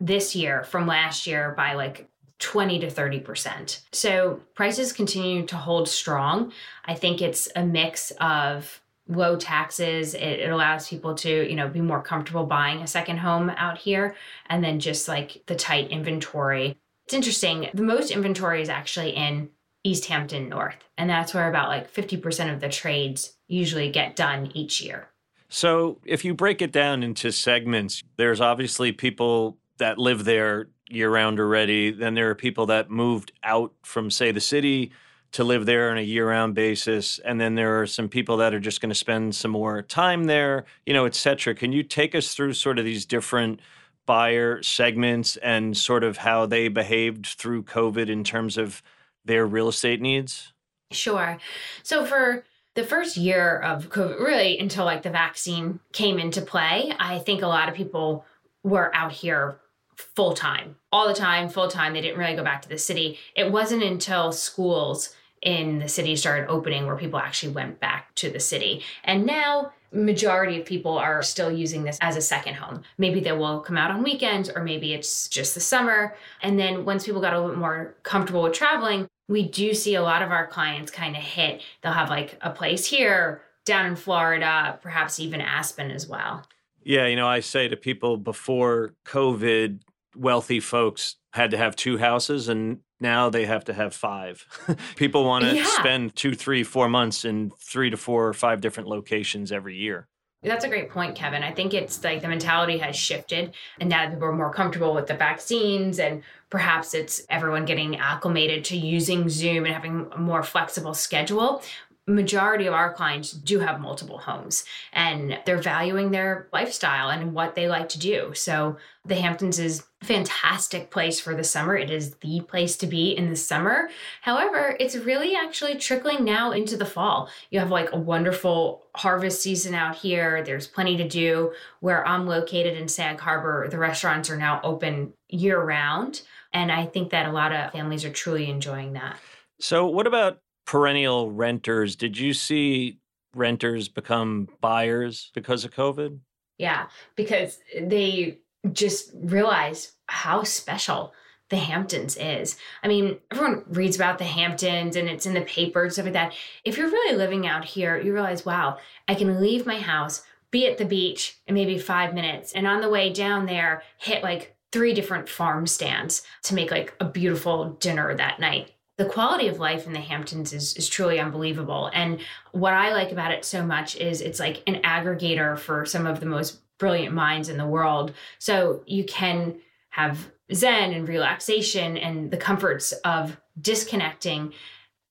this 0.00 0.34
year 0.34 0.64
from 0.64 0.86
last 0.86 1.26
year 1.26 1.54
by 1.56 1.74
like 1.74 2.08
20 2.38 2.80
to 2.80 2.86
30%. 2.88 3.80
So 3.92 4.40
prices 4.54 4.92
continue 4.92 5.46
to 5.46 5.56
hold 5.56 5.88
strong. 5.88 6.52
I 6.84 6.94
think 6.94 7.22
it's 7.22 7.48
a 7.56 7.64
mix 7.64 8.12
of 8.20 8.80
low 9.08 9.36
taxes 9.36 10.14
it, 10.14 10.40
it, 10.40 10.50
allows 10.50 10.88
people 10.88 11.14
to 11.14 11.48
you 11.48 11.54
know 11.54 11.68
be 11.68 11.80
more 11.80 12.02
comfortable 12.02 12.44
buying 12.44 12.82
a 12.82 12.86
second 12.86 13.18
home 13.18 13.50
out 13.50 13.78
here 13.78 14.14
and 14.46 14.64
then 14.64 14.80
just 14.80 15.08
like 15.08 15.42
the 15.46 15.54
tight 15.54 15.90
inventory. 15.90 16.76
It's 17.04 17.14
interesting 17.14 17.68
the 17.72 17.82
most 17.82 18.10
inventory 18.10 18.62
is 18.62 18.68
actually 18.68 19.10
in 19.10 19.50
east 19.84 20.06
hampton 20.06 20.48
north 20.48 20.76
and 20.98 21.08
that's 21.08 21.32
where 21.32 21.48
about 21.48 21.68
like 21.68 21.92
50% 21.92 22.52
of 22.52 22.60
the 22.60 22.68
trades 22.68 23.34
usually 23.46 23.90
get 23.90 24.16
done 24.16 24.50
each 24.54 24.80
year. 24.80 25.08
So 25.48 26.00
if 26.04 26.24
you 26.24 26.34
break 26.34 26.60
it 26.60 26.72
down 26.72 27.02
into 27.04 27.30
segments 27.30 28.02
there's 28.16 28.40
obviously 28.40 28.90
people 28.90 29.58
that 29.78 29.98
live 29.98 30.24
there 30.24 30.68
year 30.88 31.10
round 31.10 31.38
already 31.38 31.92
then 31.92 32.14
there 32.14 32.30
are 32.30 32.34
people 32.34 32.66
that 32.66 32.90
moved 32.90 33.32
out 33.44 33.72
from 33.82 34.10
say 34.10 34.32
the 34.32 34.40
city 34.40 34.90
to 35.32 35.44
live 35.44 35.66
there 35.66 35.90
on 35.90 35.98
a 35.98 36.02
year-round 36.02 36.54
basis 36.54 37.18
and 37.20 37.40
then 37.40 37.54
there 37.54 37.80
are 37.80 37.86
some 37.86 38.08
people 38.08 38.36
that 38.36 38.54
are 38.54 38.60
just 38.60 38.80
going 38.80 38.90
to 38.90 38.94
spend 38.94 39.34
some 39.34 39.50
more 39.50 39.82
time 39.82 40.24
there 40.24 40.64
you 40.84 40.94
know 40.94 41.04
et 41.04 41.14
cetera. 41.14 41.54
Can 41.54 41.72
you 41.72 41.82
take 41.82 42.14
us 42.14 42.34
through 42.34 42.54
sort 42.54 42.78
of 42.78 42.84
these 42.84 43.04
different 43.04 43.60
buyer 44.06 44.62
segments 44.62 45.36
and 45.38 45.76
sort 45.76 46.04
of 46.04 46.18
how 46.18 46.46
they 46.46 46.68
behaved 46.68 47.26
through 47.26 47.62
covid 47.62 48.08
in 48.08 48.24
terms 48.24 48.56
of 48.56 48.82
their 49.24 49.46
real 49.46 49.68
estate 49.68 50.00
needs? 50.00 50.52
Sure. 50.92 51.38
So 51.82 52.04
for 52.04 52.44
the 52.76 52.84
first 52.84 53.16
year 53.16 53.58
of 53.58 53.88
covid 53.88 54.20
really 54.20 54.58
until 54.58 54.84
like 54.84 55.02
the 55.02 55.10
vaccine 55.10 55.80
came 55.92 56.18
into 56.18 56.42
play 56.42 56.92
i 57.00 57.18
think 57.18 57.42
a 57.42 57.46
lot 57.46 57.68
of 57.68 57.74
people 57.74 58.24
were 58.62 58.94
out 58.94 59.12
here 59.12 59.58
full 59.96 60.34
time, 60.34 60.76
all 60.92 61.08
the 61.08 61.14
time, 61.14 61.48
full 61.48 61.68
time. 61.68 61.92
They 61.92 62.00
didn't 62.00 62.18
really 62.18 62.36
go 62.36 62.44
back 62.44 62.62
to 62.62 62.68
the 62.68 62.78
city. 62.78 63.18
It 63.34 63.50
wasn't 63.50 63.82
until 63.82 64.32
schools 64.32 65.14
in 65.42 65.78
the 65.78 65.88
city 65.88 66.16
started 66.16 66.48
opening 66.48 66.86
where 66.86 66.96
people 66.96 67.18
actually 67.18 67.52
went 67.52 67.80
back 67.80 68.14
to 68.16 68.30
the 68.30 68.40
city. 68.40 68.82
And 69.04 69.26
now 69.26 69.72
majority 69.92 70.60
of 70.60 70.66
people 70.66 70.98
are 70.98 71.22
still 71.22 71.50
using 71.50 71.84
this 71.84 71.98
as 72.00 72.16
a 72.16 72.20
second 72.20 72.54
home. 72.54 72.82
Maybe 72.98 73.20
they 73.20 73.32
will 73.32 73.60
come 73.60 73.76
out 73.76 73.90
on 73.90 74.02
weekends 74.02 74.50
or 74.50 74.62
maybe 74.62 74.92
it's 74.92 75.28
just 75.28 75.54
the 75.54 75.60
summer. 75.60 76.16
And 76.42 76.58
then 76.58 76.84
once 76.84 77.06
people 77.06 77.20
got 77.20 77.32
a 77.32 77.36
little 77.36 77.52
bit 77.52 77.58
more 77.58 77.94
comfortable 78.02 78.42
with 78.42 78.52
traveling, 78.52 79.06
we 79.28 79.48
do 79.48 79.74
see 79.74 79.94
a 79.94 80.02
lot 80.02 80.22
of 80.22 80.30
our 80.30 80.46
clients 80.46 80.90
kind 80.90 81.16
of 81.16 81.22
hit. 81.22 81.62
They'll 81.82 81.92
have 81.92 82.10
like 82.10 82.38
a 82.40 82.50
place 82.50 82.86
here, 82.86 83.42
down 83.64 83.86
in 83.86 83.96
Florida, 83.96 84.78
perhaps 84.80 85.20
even 85.20 85.42
Aspen 85.42 85.90
as 85.90 86.08
well. 86.08 86.46
Yeah, 86.82 87.06
you 87.06 87.16
know, 87.16 87.26
I 87.26 87.40
say 87.40 87.66
to 87.66 87.76
people 87.76 88.16
before 88.16 88.94
COVID, 89.04 89.80
wealthy 90.16 90.60
folks 90.60 91.16
had 91.32 91.50
to 91.50 91.56
have 91.56 91.76
two 91.76 91.98
houses 91.98 92.48
and 92.48 92.80
now 93.00 93.28
they 93.28 93.44
have 93.44 93.64
to 93.64 93.74
have 93.74 93.94
five. 93.94 94.46
people 94.96 95.24
want 95.24 95.44
to 95.44 95.56
yeah. 95.56 95.66
spend 95.66 96.16
two, 96.16 96.34
three, 96.34 96.62
four 96.62 96.88
months 96.88 97.24
in 97.24 97.52
three 97.58 97.90
to 97.90 97.96
four 97.96 98.26
or 98.26 98.32
five 98.32 98.60
different 98.60 98.88
locations 98.88 99.52
every 99.52 99.76
year. 99.76 100.08
That's 100.42 100.64
a 100.64 100.68
great 100.68 100.90
point, 100.90 101.16
Kevin. 101.16 101.42
I 101.42 101.52
think 101.52 101.74
it's 101.74 102.02
like 102.04 102.22
the 102.22 102.28
mentality 102.28 102.78
has 102.78 102.94
shifted, 102.94 103.54
and 103.80 103.88
now 103.88 104.08
people 104.08 104.26
are 104.26 104.32
more 104.32 104.52
comfortable 104.52 104.94
with 104.94 105.06
the 105.06 105.14
vaccines, 105.14 105.98
and 105.98 106.22
perhaps 106.50 106.94
it's 106.94 107.22
everyone 107.28 107.64
getting 107.64 107.96
acclimated 107.96 108.64
to 108.66 108.76
using 108.76 109.28
Zoom 109.28 109.64
and 109.64 109.74
having 109.74 110.06
a 110.12 110.18
more 110.18 110.42
flexible 110.42 110.94
schedule 110.94 111.62
majority 112.06 112.66
of 112.66 112.74
our 112.74 112.92
clients 112.92 113.32
do 113.32 113.58
have 113.58 113.80
multiple 113.80 114.18
homes 114.18 114.64
and 114.92 115.40
they're 115.44 115.60
valuing 115.60 116.12
their 116.12 116.48
lifestyle 116.52 117.10
and 117.10 117.32
what 117.32 117.56
they 117.56 117.66
like 117.66 117.88
to 117.88 117.98
do. 117.98 118.32
So 118.32 118.76
the 119.04 119.16
Hamptons 119.16 119.58
is 119.58 119.84
fantastic 120.02 120.92
place 120.92 121.18
for 121.18 121.34
the 121.34 121.42
summer. 121.42 121.76
It 121.76 121.90
is 121.90 122.14
the 122.16 122.42
place 122.42 122.76
to 122.76 122.86
be 122.86 123.10
in 123.10 123.28
the 123.28 123.36
summer. 123.36 123.88
However, 124.20 124.76
it's 124.78 124.94
really 124.94 125.34
actually 125.34 125.76
trickling 125.76 126.22
now 126.22 126.52
into 126.52 126.76
the 126.76 126.86
fall. 126.86 127.28
You 127.50 127.58
have 127.58 127.70
like 127.72 127.92
a 127.92 127.98
wonderful 127.98 128.86
harvest 128.94 129.42
season 129.42 129.74
out 129.74 129.96
here. 129.96 130.44
There's 130.44 130.68
plenty 130.68 130.96
to 130.98 131.08
do. 131.08 131.52
Where 131.80 132.06
I'm 132.06 132.26
located 132.28 132.76
in 132.76 132.86
Sag 132.86 133.18
Harbor, 133.18 133.66
the 133.68 133.78
restaurants 133.78 134.30
are 134.30 134.36
now 134.36 134.60
open 134.62 135.12
year 135.28 135.60
round. 135.60 136.22
And 136.52 136.70
I 136.70 136.86
think 136.86 137.10
that 137.10 137.26
a 137.26 137.32
lot 137.32 137.52
of 137.52 137.72
families 137.72 138.04
are 138.04 138.10
truly 138.10 138.48
enjoying 138.48 138.92
that. 138.92 139.18
So, 139.58 139.86
what 139.86 140.06
about 140.06 140.38
perennial 140.66 141.30
renters, 141.30 141.96
did 141.96 142.18
you 142.18 142.34
see 142.34 142.98
renters 143.34 143.88
become 143.88 144.48
buyers 144.60 145.30
because 145.34 145.64
of 145.64 145.72
COVID? 145.72 146.18
Yeah, 146.58 146.88
because 147.14 147.58
they 147.80 148.38
just 148.72 149.12
realized 149.14 149.92
how 150.06 150.42
special 150.42 151.12
the 151.48 151.56
Hamptons 151.56 152.16
is. 152.16 152.56
I 152.82 152.88
mean, 152.88 153.18
everyone 153.30 153.64
reads 153.68 153.94
about 153.94 154.18
the 154.18 154.24
Hamptons 154.24 154.96
and 154.96 155.08
it's 155.08 155.26
in 155.26 155.34
the 155.34 155.42
papers, 155.42 155.92
stuff 155.92 156.06
like 156.06 156.14
that. 156.14 156.34
If 156.64 156.76
you're 156.76 156.90
really 156.90 157.16
living 157.16 157.46
out 157.46 157.64
here, 157.64 157.96
you 158.00 158.12
realize, 158.12 158.44
wow, 158.44 158.78
I 159.06 159.14
can 159.14 159.40
leave 159.40 159.64
my 159.64 159.78
house, 159.78 160.24
be 160.50 160.66
at 160.66 160.78
the 160.78 160.84
beach 160.84 161.38
in 161.46 161.54
maybe 161.54 161.78
five 161.78 162.14
minutes, 162.14 162.52
and 162.52 162.66
on 162.66 162.80
the 162.80 162.90
way 162.90 163.12
down 163.12 163.46
there, 163.46 163.82
hit 163.98 164.24
like 164.24 164.56
three 164.72 164.92
different 164.92 165.28
farm 165.28 165.68
stands 165.68 166.22
to 166.42 166.54
make 166.54 166.72
like 166.72 166.94
a 166.98 167.04
beautiful 167.04 167.70
dinner 167.74 168.16
that 168.16 168.40
night 168.40 168.72
the 168.98 169.04
quality 169.04 169.48
of 169.48 169.58
life 169.58 169.86
in 169.86 169.92
the 169.92 170.00
Hamptons 170.00 170.52
is, 170.52 170.74
is 170.76 170.88
truly 170.88 171.20
unbelievable. 171.20 171.90
And 171.92 172.20
what 172.52 172.72
I 172.72 172.92
like 172.92 173.12
about 173.12 173.32
it 173.32 173.44
so 173.44 173.64
much 173.64 173.96
is 173.96 174.20
it's 174.20 174.40
like 174.40 174.62
an 174.66 174.76
aggregator 174.82 175.58
for 175.58 175.84
some 175.84 176.06
of 176.06 176.20
the 176.20 176.26
most 176.26 176.60
brilliant 176.78 177.14
minds 177.14 177.48
in 177.48 177.58
the 177.58 177.66
world. 177.66 178.14
So 178.38 178.82
you 178.86 179.04
can 179.04 179.56
have 179.90 180.30
zen 180.52 180.92
and 180.92 181.08
relaxation 181.08 181.96
and 181.96 182.30
the 182.30 182.36
comforts 182.36 182.92
of 183.04 183.38
disconnecting. 183.60 184.52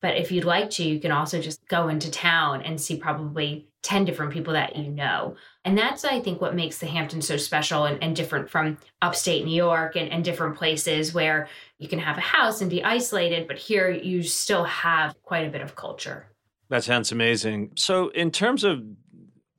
But 0.01 0.17
if 0.17 0.31
you'd 0.31 0.45
like 0.45 0.69
to, 0.71 0.83
you 0.83 0.99
can 0.99 1.11
also 1.11 1.41
just 1.41 1.67
go 1.67 1.87
into 1.87 2.09
town 2.09 2.61
and 2.61 2.79
see 2.79 2.97
probably 2.97 3.67
10 3.83 4.05
different 4.05 4.33
people 4.33 4.53
that 4.53 4.75
you 4.75 4.89
know. 4.89 5.35
And 5.65 5.75
that's, 5.75 6.05
I 6.05 6.19
think, 6.19 6.39
what 6.39 6.53
makes 6.53 6.77
the 6.77 6.85
Hamptons 6.85 7.27
so 7.27 7.37
special 7.37 7.85
and, 7.85 8.01
and 8.01 8.15
different 8.15 8.51
from 8.51 8.77
upstate 9.01 9.45
New 9.45 9.55
York 9.55 9.95
and, 9.95 10.11
and 10.11 10.23
different 10.23 10.55
places 10.55 11.11
where 11.11 11.49
you 11.79 11.87
can 11.87 11.97
have 11.97 12.19
a 12.19 12.21
house 12.21 12.61
and 12.61 12.69
be 12.69 12.83
isolated, 12.83 13.47
but 13.47 13.57
here 13.57 13.89
you 13.89 14.21
still 14.21 14.63
have 14.63 15.21
quite 15.23 15.47
a 15.47 15.49
bit 15.49 15.61
of 15.61 15.75
culture. 15.75 16.27
That 16.69 16.83
sounds 16.83 17.11
amazing. 17.11 17.71
So, 17.75 18.09
in 18.09 18.29
terms 18.29 18.63
of 18.63 18.83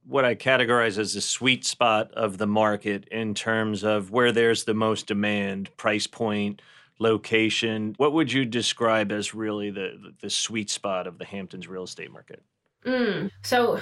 what 0.05 0.25
I 0.25 0.37
categorize 0.37 0.97
as 0.97 1.15
the 1.15 1.21
sweet 1.21 1.65
spot 1.65 2.13
of 2.13 2.39
the 2.39 2.47
market, 2.47 3.09
in 3.09 3.35
terms 3.35 3.83
of 3.83 4.13
where 4.13 4.31
there's 4.31 4.63
the 4.63 4.75
most 4.75 5.09
demand, 5.09 5.77
price 5.77 6.07
point, 6.07 6.63
location, 7.01 7.95
what 7.97 8.13
would 8.13 8.33
you 8.33 8.45
describe 8.45 9.11
as 9.11 9.35
really 9.35 9.71
the, 9.71 10.15
the 10.21 10.31
sweet 10.31 10.71
spot 10.71 11.09
of 11.09 11.19
the 11.19 11.25
Hamptons 11.25 11.67
real 11.67 11.83
estate 11.83 12.13
market? 12.13 12.43
Mm, 12.85 13.33
so, 13.43 13.81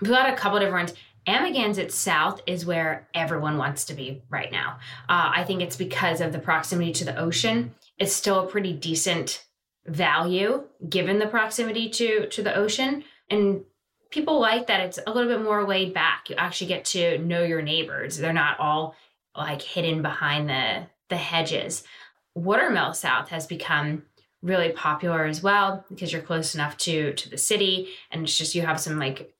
we've 0.00 0.10
got 0.10 0.32
a 0.32 0.36
couple 0.36 0.58
different 0.58 0.94
Amagansett 1.26 1.90
South 1.90 2.40
is 2.46 2.64
where 2.64 3.08
everyone 3.14 3.58
wants 3.58 3.84
to 3.86 3.94
be 3.94 4.22
right 4.30 4.52
now. 4.52 4.78
Uh, 5.08 5.32
I 5.34 5.44
think 5.44 5.60
it's 5.60 5.76
because 5.76 6.20
of 6.20 6.32
the 6.32 6.38
proximity 6.38 6.92
to 6.92 7.04
the 7.04 7.18
ocean. 7.18 7.74
It's 7.98 8.12
still 8.12 8.40
a 8.40 8.46
pretty 8.46 8.72
decent 8.72 9.44
value 9.86 10.64
given 10.88 11.18
the 11.18 11.26
proximity 11.26 11.88
to 11.88 12.28
to 12.28 12.42
the 12.42 12.54
ocean, 12.54 13.04
and 13.30 13.64
people 14.10 14.40
like 14.40 14.66
that. 14.68 14.80
It's 14.80 14.98
a 15.04 15.12
little 15.12 15.28
bit 15.28 15.44
more 15.44 15.66
laid 15.66 15.92
back. 15.92 16.30
You 16.30 16.36
actually 16.36 16.68
get 16.68 16.84
to 16.86 17.18
know 17.18 17.42
your 17.42 17.62
neighbors. 17.62 18.16
They're 18.16 18.32
not 18.32 18.60
all 18.60 18.94
like 19.36 19.62
hidden 19.62 20.02
behind 20.02 20.48
the 20.48 20.86
the 21.08 21.16
hedges. 21.16 21.84
Watermill 22.34 22.92
South 22.94 23.28
has 23.30 23.46
become 23.46 24.02
really 24.42 24.70
popular 24.72 25.24
as 25.24 25.42
well 25.42 25.84
because 25.88 26.12
you're 26.12 26.22
close 26.22 26.54
enough 26.54 26.76
to 26.76 27.12
to 27.14 27.28
the 27.28 27.38
city 27.38 27.88
and 28.10 28.22
it's 28.22 28.36
just 28.36 28.54
you 28.54 28.62
have 28.62 28.78
some 28.78 28.98
like 28.98 29.34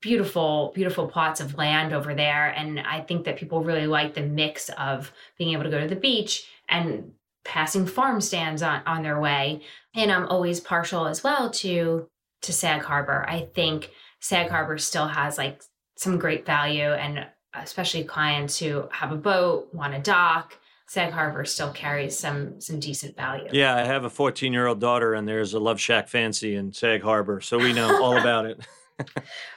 beautiful, 0.00 0.72
beautiful 0.74 1.08
plots 1.08 1.40
of 1.40 1.56
land 1.56 1.92
over 1.92 2.14
there. 2.14 2.48
And 2.48 2.80
I 2.80 3.00
think 3.00 3.24
that 3.24 3.36
people 3.36 3.64
really 3.64 3.86
like 3.86 4.14
the 4.14 4.22
mix 4.22 4.68
of 4.70 5.12
being 5.36 5.52
able 5.52 5.64
to 5.64 5.70
go 5.70 5.80
to 5.80 5.88
the 5.88 5.96
beach 5.96 6.46
and 6.68 7.12
passing 7.44 7.86
farm 7.86 8.20
stands 8.20 8.62
on, 8.62 8.82
on 8.86 9.02
their 9.02 9.20
way. 9.20 9.62
And 9.94 10.12
I'm 10.12 10.26
always 10.28 10.60
partial 10.60 11.06
as 11.06 11.22
well 11.22 11.50
to 11.50 12.08
to 12.42 12.52
Sag 12.52 12.82
Harbor. 12.82 13.24
I 13.28 13.48
think 13.52 13.90
Sag 14.20 14.48
Harbor 14.48 14.78
still 14.78 15.08
has 15.08 15.38
like 15.38 15.62
some 15.96 16.18
great 16.18 16.46
value 16.46 16.92
and 16.92 17.26
especially 17.54 18.04
clients 18.04 18.58
who 18.58 18.88
have 18.92 19.10
a 19.10 19.16
boat, 19.16 19.72
want 19.74 19.94
a 19.94 19.98
dock. 19.98 20.56
Sag 20.86 21.12
Harbor 21.12 21.44
still 21.44 21.72
carries 21.72 22.18
some 22.18 22.60
some 22.60 22.80
decent 22.80 23.16
value. 23.16 23.48
Yeah, 23.52 23.76
I 23.76 23.84
have 23.84 24.04
a 24.04 24.10
14 24.10 24.52
year 24.52 24.66
old 24.66 24.80
daughter, 24.80 25.14
and 25.14 25.28
there's 25.28 25.52
a 25.52 25.58
LoveShackFancy 25.58 26.56
in 26.56 26.72
Sag 26.72 27.02
Harbor, 27.02 27.40
so 27.40 27.58
we 27.58 27.72
know 27.74 28.02
all 28.02 28.16
about 28.16 28.46
it. 28.46 28.60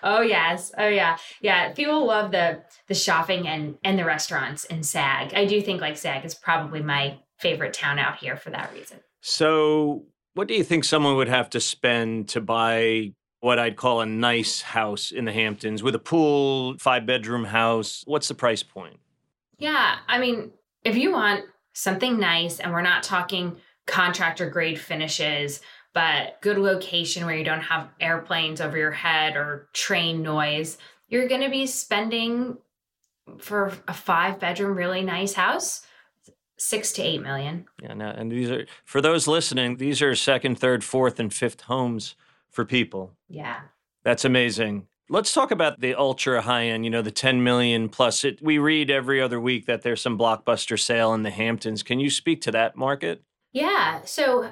oh 0.03 0.21
yes, 0.21 0.71
oh 0.77 0.87
yeah, 0.87 1.17
yeah. 1.41 1.71
People 1.73 2.05
love 2.05 2.31
the 2.31 2.61
the 2.87 2.93
shopping 2.93 3.47
and 3.47 3.75
and 3.83 3.97
the 3.97 4.05
restaurants 4.05 4.65
in 4.65 4.83
Sag. 4.83 5.33
I 5.33 5.45
do 5.45 5.61
think 5.61 5.81
like 5.81 5.97
Sag 5.97 6.25
is 6.25 6.35
probably 6.35 6.81
my 6.81 7.19
favorite 7.39 7.73
town 7.73 7.99
out 7.99 8.17
here 8.17 8.35
for 8.35 8.51
that 8.51 8.71
reason. 8.73 8.99
So, 9.21 10.05
what 10.33 10.47
do 10.47 10.53
you 10.53 10.63
think 10.63 10.83
someone 10.83 11.15
would 11.15 11.27
have 11.27 11.49
to 11.51 11.59
spend 11.59 12.29
to 12.29 12.41
buy 12.41 13.13
what 13.39 13.59
I'd 13.59 13.75
call 13.75 14.01
a 14.01 14.05
nice 14.05 14.61
house 14.61 15.11
in 15.11 15.25
the 15.25 15.31
Hamptons 15.31 15.81
with 15.83 15.95
a 15.95 15.99
pool, 15.99 16.77
five 16.77 17.05
bedroom 17.05 17.45
house? 17.45 18.03
What's 18.05 18.27
the 18.27 18.35
price 18.35 18.63
point? 18.63 18.99
Yeah, 19.57 19.97
I 20.07 20.19
mean, 20.19 20.51
if 20.83 20.95
you 20.95 21.11
want 21.11 21.45
something 21.73 22.19
nice, 22.19 22.59
and 22.59 22.71
we're 22.71 22.81
not 22.81 23.03
talking 23.03 23.57
contractor 23.87 24.49
grade 24.49 24.79
finishes, 24.79 25.61
but 25.93 26.41
good 26.41 26.57
location 26.57 27.25
where 27.25 27.35
you 27.35 27.43
don't 27.43 27.61
have 27.61 27.89
airplanes 27.99 28.61
over 28.61 28.77
your 28.77 28.91
head 28.91 29.35
or 29.35 29.67
train 29.73 30.21
noise, 30.21 30.77
you're 31.07 31.27
going 31.27 31.41
to 31.41 31.49
be 31.49 31.67
spending 31.67 32.57
for 33.39 33.73
a 33.87 33.93
five 33.93 34.39
bedroom, 34.39 34.75
really 34.75 35.01
nice 35.01 35.33
house 35.33 35.85
six 36.61 36.91
to 36.93 37.01
eight 37.01 37.21
million. 37.21 37.65
Yeah, 37.81 37.93
no, 37.95 38.09
and 38.09 38.31
these 38.31 38.49
are 38.51 38.65
for 38.85 39.01
those 39.01 39.27
listening. 39.27 39.77
These 39.77 40.01
are 40.01 40.15
second, 40.15 40.59
third, 40.59 40.83
fourth, 40.83 41.19
and 41.19 41.33
fifth 41.33 41.61
homes 41.61 42.15
for 42.49 42.65
people. 42.65 43.13
Yeah, 43.27 43.61
that's 44.03 44.25
amazing. 44.25 44.87
Let's 45.09 45.33
talk 45.33 45.51
about 45.51 45.81
the 45.81 45.95
ultra 45.95 46.41
high 46.41 46.65
end. 46.65 46.85
You 46.85 46.91
know, 46.91 47.01
the 47.01 47.11
ten 47.11 47.43
million 47.43 47.89
plus. 47.89 48.23
It, 48.23 48.41
we 48.41 48.59
read 48.59 48.89
every 48.91 49.21
other 49.21 49.41
week 49.41 49.65
that 49.65 49.81
there's 49.81 50.01
some 50.01 50.17
blockbuster 50.17 50.79
sale 50.79 51.13
in 51.13 51.23
the 51.23 51.31
Hamptons. 51.31 51.83
Can 51.83 51.99
you 51.99 52.09
speak 52.09 52.41
to 52.41 52.51
that 52.51 52.75
market? 52.75 53.23
Yeah. 53.51 54.01
So 54.05 54.51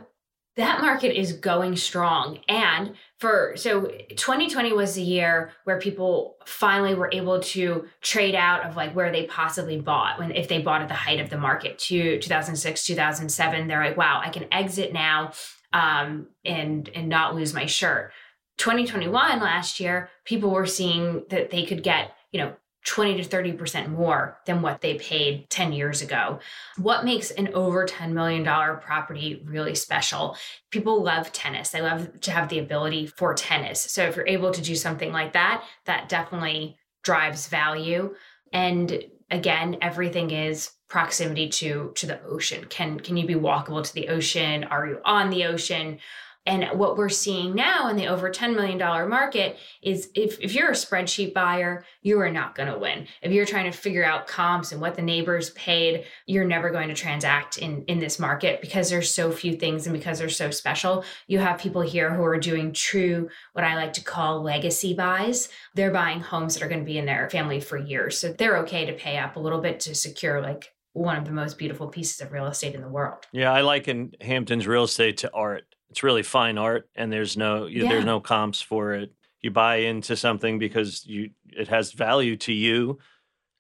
that 0.56 0.82
market 0.82 1.18
is 1.18 1.34
going 1.34 1.76
strong. 1.76 2.40
And 2.50 2.96
for 3.18 3.54
so 3.56 3.92
2020 4.10 4.74
was 4.74 4.96
the 4.96 5.02
year 5.02 5.52
where 5.64 5.80
people 5.80 6.38
finally 6.46 6.96
were 6.96 7.10
able 7.14 7.40
to 7.40 7.88
trade 8.02 8.36
out 8.36 8.66
of 8.66 8.76
like 8.76 8.94
where 8.94 9.12
they 9.12 9.26
possibly 9.26 9.80
bought 9.80 10.20
when 10.20 10.32
if 10.32 10.48
they 10.48 10.62
bought 10.62 10.82
at 10.82 10.88
the 10.88 10.94
height 10.94 11.20
of 11.20 11.30
the 11.30 11.38
market 11.38 11.80
to 11.80 12.20
2006, 12.20 12.86
2007, 12.86 13.68
they're 13.68 13.84
like, 13.84 13.98
wow, 13.98 14.22
I 14.24 14.30
can 14.30 14.48
exit 14.52 14.92
now 14.92 15.32
um, 15.72 16.28
and 16.44 16.90
and 16.90 17.10
not 17.10 17.36
lose 17.36 17.54
my 17.54 17.66
shirt. 17.66 18.12
2021 18.58 19.40
last 19.40 19.80
year, 19.80 20.10
people 20.26 20.50
were 20.50 20.66
seeing 20.66 21.24
that 21.30 21.50
they 21.50 21.66
could 21.66 21.84
get, 21.84 22.12
you 22.32 22.42
know, 22.42 22.54
20 22.86 23.22
to 23.22 23.30
30% 23.30 23.90
more 23.90 24.40
than 24.46 24.62
what 24.62 24.82
they 24.82 24.96
paid 24.96 25.50
10 25.50 25.74
years 25.74 26.02
ago. 26.02 26.40
What 26.78 27.04
makes 27.04 27.32
an 27.32 27.50
over 27.54 27.86
$10 27.86 28.14
million 28.14 28.44
property 28.44 29.44
really 29.46 29.76
special? 29.76 30.38
People 30.72 31.04
love 31.04 31.32
tennis. 31.34 31.70
They 31.70 31.82
love 31.82 32.22
to 32.22 32.32
have 32.32 32.50
the 32.50 32.60
ability 32.60 33.08
for 33.08 33.34
tennis. 33.34 33.82
So 33.82 34.04
if 34.04 34.16
you're 34.16 34.28
able 34.28 34.52
to 34.52 34.62
do 34.62 34.76
something 34.76 35.12
like 35.12 35.34
that, 35.34 35.64
that 35.86 36.10
definitely 36.10 36.78
drives 37.04 37.48
value. 37.48 38.16
And 38.54 39.04
again, 39.30 39.78
everything 39.82 40.32
is 40.32 40.72
proximity 40.88 41.48
to 41.50 41.92
to 41.96 42.08
the 42.08 42.22
ocean. 42.24 42.66
Can 42.66 43.00
can 43.00 43.16
you 43.16 43.28
be 43.28 43.36
walkable 43.36 43.84
to 43.84 43.94
the 43.94 44.10
ocean? 44.10 44.64
Are 44.66 44.88
you 44.88 45.00
on 45.06 45.30
the 45.30 45.46
ocean? 45.46 46.00
And 46.46 46.80
what 46.80 46.98
we're 46.98 47.10
seeing 47.10 47.54
now 47.54 47.90
in 47.90 47.96
the 47.96 48.08
over 48.08 48.30
$10 48.30 48.56
million 48.56 48.78
market 49.08 49.58
is 49.84 50.10
if, 50.16 50.40
if 50.40 50.56
you're 50.56 50.72
a 50.72 50.74
spreadsheet 50.74 51.34
buyer, 51.34 51.86
you 52.02 52.20
are 52.22 52.32
not 52.32 52.56
going 52.56 52.72
to 52.72 52.80
win. 52.80 53.08
If 53.22 53.32
you're 53.32 53.46
trying 53.46 53.72
to 53.72 53.78
figure 53.78 54.04
out 54.04 54.26
comps 54.26 54.72
and 54.72 54.82
what 54.82 54.96
the 54.96 55.02
neighbors 55.02 55.52
paid, 55.52 56.06
you're 56.26 56.46
never 56.46 56.72
going 56.72 56.88
to 56.88 56.96
transact 56.96 57.58
in, 57.58 57.84
in 57.84 58.00
this 58.00 58.18
market 58.18 58.62
because 58.62 58.90
there's 58.90 59.14
so 59.14 59.32
few 59.32 59.58
things 59.58 59.86
and 59.86 59.96
because 59.96 60.20
they're 60.20 60.30
so 60.30 60.50
special. 60.50 61.04
You 61.28 61.40
have 61.40 61.60
people 61.60 61.82
here 61.82 62.14
who 62.14 62.24
are 62.24 62.40
doing 62.40 62.74
true, 62.74 63.30
what 63.54 63.66
I 63.66 63.76
like 63.76 63.94
to 63.94 64.04
call 64.04 64.42
legacy 64.42 64.94
buys. 64.94 65.50
They're 65.76 65.92
buying 65.92 66.22
homes 66.22 66.56
that 66.56 66.64
are 66.64 66.70
going 66.70 66.82
to 66.82 66.86
be 66.86 66.98
in 66.98 67.06
their 67.06 67.30
family 67.30 67.60
for 67.60 67.78
years. 67.78 68.18
So 68.18 68.32
they're 68.32 68.58
okay 68.60 68.86
to 68.86 68.94
pay 68.94 69.18
up 69.18 69.36
a 69.36 69.40
little 69.40 69.62
bit 69.62 69.82
to 69.82 69.94
secure 69.94 70.42
like 70.42 70.74
one 70.94 71.18
of 71.18 71.26
the 71.26 71.32
most 71.32 71.58
beautiful 71.58 71.88
pieces 71.88 72.22
of 72.22 72.32
real 72.32 72.48
estate 72.48 72.74
in 72.74 72.82
the 72.82 72.90
world. 72.90 73.28
Yeah, 73.32 73.54
I 73.54 73.62
liken 73.62 74.14
Hampton's 74.22 74.66
real 74.66 74.84
estate 74.86 75.18
to 75.18 75.32
art 75.34 75.66
it's 75.90 76.04
really 76.04 76.24
fine 76.24 76.58
art 76.58 76.90
and 76.96 77.12
there's 77.12 77.36
no 77.36 77.66
you, 77.66 77.84
yeah. 77.84 77.90
there's 77.90 78.06
no 78.06 78.20
comps 78.20 78.62
for 78.62 78.94
it. 78.94 79.12
You 79.42 79.52
buy 79.52 79.78
into 79.78 80.16
something 80.16 80.60
because 80.60 81.06
you 81.06 81.32
it 81.46 81.68
has 81.70 81.92
value 81.92 82.36
to 82.38 82.54
you 82.54 83.00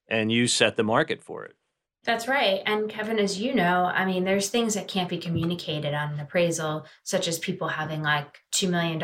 and 0.08 0.32
you 0.32 0.48
set 0.48 0.76
the 0.76 0.84
market 0.84 1.24
for 1.24 1.46
it. 1.46 1.56
That's 2.06 2.28
right 2.28 2.62
and 2.66 2.90
kevin 2.90 3.20
as 3.20 3.40
you 3.40 3.54
know 3.54 3.84
i 3.84 4.06
mean 4.06 4.24
there's 4.24 4.50
things 4.50 4.74
that 4.76 4.88
can't 4.88 5.10
be 5.10 5.18
communicated 5.18 5.94
on 5.94 6.14
an 6.14 6.20
appraisal 6.20 6.86
such 7.04 7.28
as 7.28 7.38
people 7.38 7.68
having 7.68 8.02
like 8.02 8.40
$2 8.54 8.70
million 8.70 9.00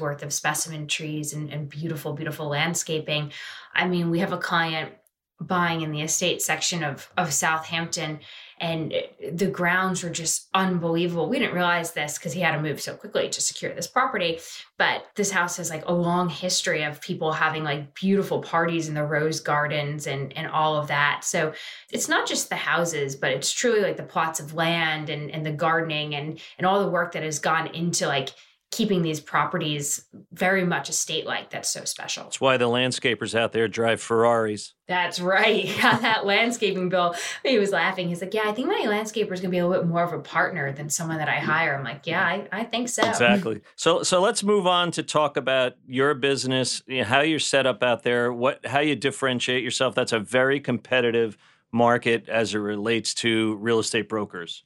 worth 0.00 0.22
of 0.22 0.32
specimen 0.32 0.86
trees 0.86 1.34
and, 1.34 1.52
and 1.52 1.68
beautiful 1.68 2.14
beautiful 2.14 2.48
landscaping. 2.48 3.32
I 3.74 3.86
mean 3.86 4.10
we 4.10 4.20
have 4.20 4.32
a 4.32 4.38
client 4.38 4.92
buying 5.40 5.82
in 5.82 5.92
the 5.92 6.00
estate 6.00 6.40
section 6.40 6.82
of 6.82 7.12
of 7.16 7.32
southampton 7.32 8.20
and 8.60 8.92
the 9.32 9.46
grounds 9.46 10.02
were 10.02 10.10
just 10.10 10.48
unbelievable. 10.54 11.28
We 11.28 11.38
didn't 11.38 11.54
realize 11.54 11.92
this 11.92 12.18
because 12.18 12.32
he 12.32 12.40
had 12.40 12.56
to 12.56 12.62
move 12.62 12.80
so 12.80 12.94
quickly 12.94 13.28
to 13.28 13.40
secure 13.40 13.74
this 13.74 13.86
property. 13.86 14.40
But 14.76 15.06
this 15.14 15.30
house 15.30 15.56
has 15.56 15.70
like 15.70 15.84
a 15.86 15.92
long 15.92 16.28
history 16.28 16.82
of 16.82 17.00
people 17.00 17.32
having 17.32 17.64
like 17.64 17.94
beautiful 17.94 18.40
parties 18.40 18.88
in 18.88 18.94
the 18.94 19.04
rose 19.04 19.40
gardens 19.40 20.06
and 20.06 20.32
and 20.36 20.48
all 20.48 20.76
of 20.76 20.88
that. 20.88 21.24
So 21.24 21.52
it's 21.90 22.08
not 22.08 22.26
just 22.26 22.48
the 22.48 22.56
houses, 22.56 23.16
but 23.16 23.32
it's 23.32 23.52
truly 23.52 23.80
like 23.80 23.96
the 23.96 24.02
plots 24.02 24.40
of 24.40 24.54
land 24.54 25.10
and 25.10 25.30
and 25.30 25.44
the 25.44 25.52
gardening 25.52 26.14
and 26.14 26.40
and 26.58 26.66
all 26.66 26.82
the 26.82 26.90
work 26.90 27.12
that 27.12 27.22
has 27.22 27.38
gone 27.38 27.68
into 27.68 28.06
like 28.06 28.30
keeping 28.70 29.00
these 29.00 29.18
properties 29.18 30.04
very 30.32 30.64
much 30.64 30.90
estate 30.90 31.24
like 31.24 31.50
that's 31.50 31.70
so 31.70 31.84
special. 31.84 32.24
That's 32.24 32.40
why 32.40 32.58
the 32.58 32.66
landscapers 32.66 33.34
out 33.34 33.52
there 33.52 33.66
drive 33.66 34.00
Ferraris. 34.00 34.74
That's 34.86 35.20
right. 35.20 35.64
Yeah, 35.78 35.98
that 35.98 36.26
landscaping 36.26 36.88
bill. 36.88 37.14
He 37.44 37.58
was 37.58 37.70
laughing. 37.70 38.08
He's 38.08 38.20
like, 38.20 38.34
Yeah, 38.34 38.42
I 38.46 38.52
think 38.52 38.68
my 38.68 38.84
landscaper 38.86 39.32
is 39.32 39.40
gonna 39.40 39.50
be 39.50 39.58
a 39.58 39.66
little 39.66 39.84
bit 39.84 39.90
more 39.90 40.02
of 40.02 40.12
a 40.12 40.18
partner 40.18 40.72
than 40.72 40.90
someone 40.90 41.18
that 41.18 41.28
I 41.28 41.38
hire. 41.38 41.76
I'm 41.76 41.84
like, 41.84 42.06
Yeah, 42.06 42.24
I, 42.24 42.46
I 42.52 42.64
think 42.64 42.88
so. 42.88 43.08
Exactly. 43.08 43.60
So 43.76 44.02
so 44.02 44.20
let's 44.20 44.42
move 44.42 44.66
on 44.66 44.90
to 44.92 45.02
talk 45.02 45.36
about 45.36 45.74
your 45.86 46.14
business, 46.14 46.82
you 46.86 46.98
know, 46.98 47.04
how 47.04 47.20
you're 47.20 47.38
set 47.38 47.66
up 47.66 47.82
out 47.82 48.02
there, 48.02 48.32
what 48.32 48.64
how 48.66 48.80
you 48.80 48.96
differentiate 48.96 49.62
yourself. 49.62 49.94
That's 49.94 50.12
a 50.12 50.20
very 50.20 50.60
competitive 50.60 51.38
market 51.72 52.28
as 52.28 52.54
it 52.54 52.58
relates 52.58 53.14
to 53.14 53.56
real 53.56 53.78
estate 53.78 54.08
brokers. 54.08 54.64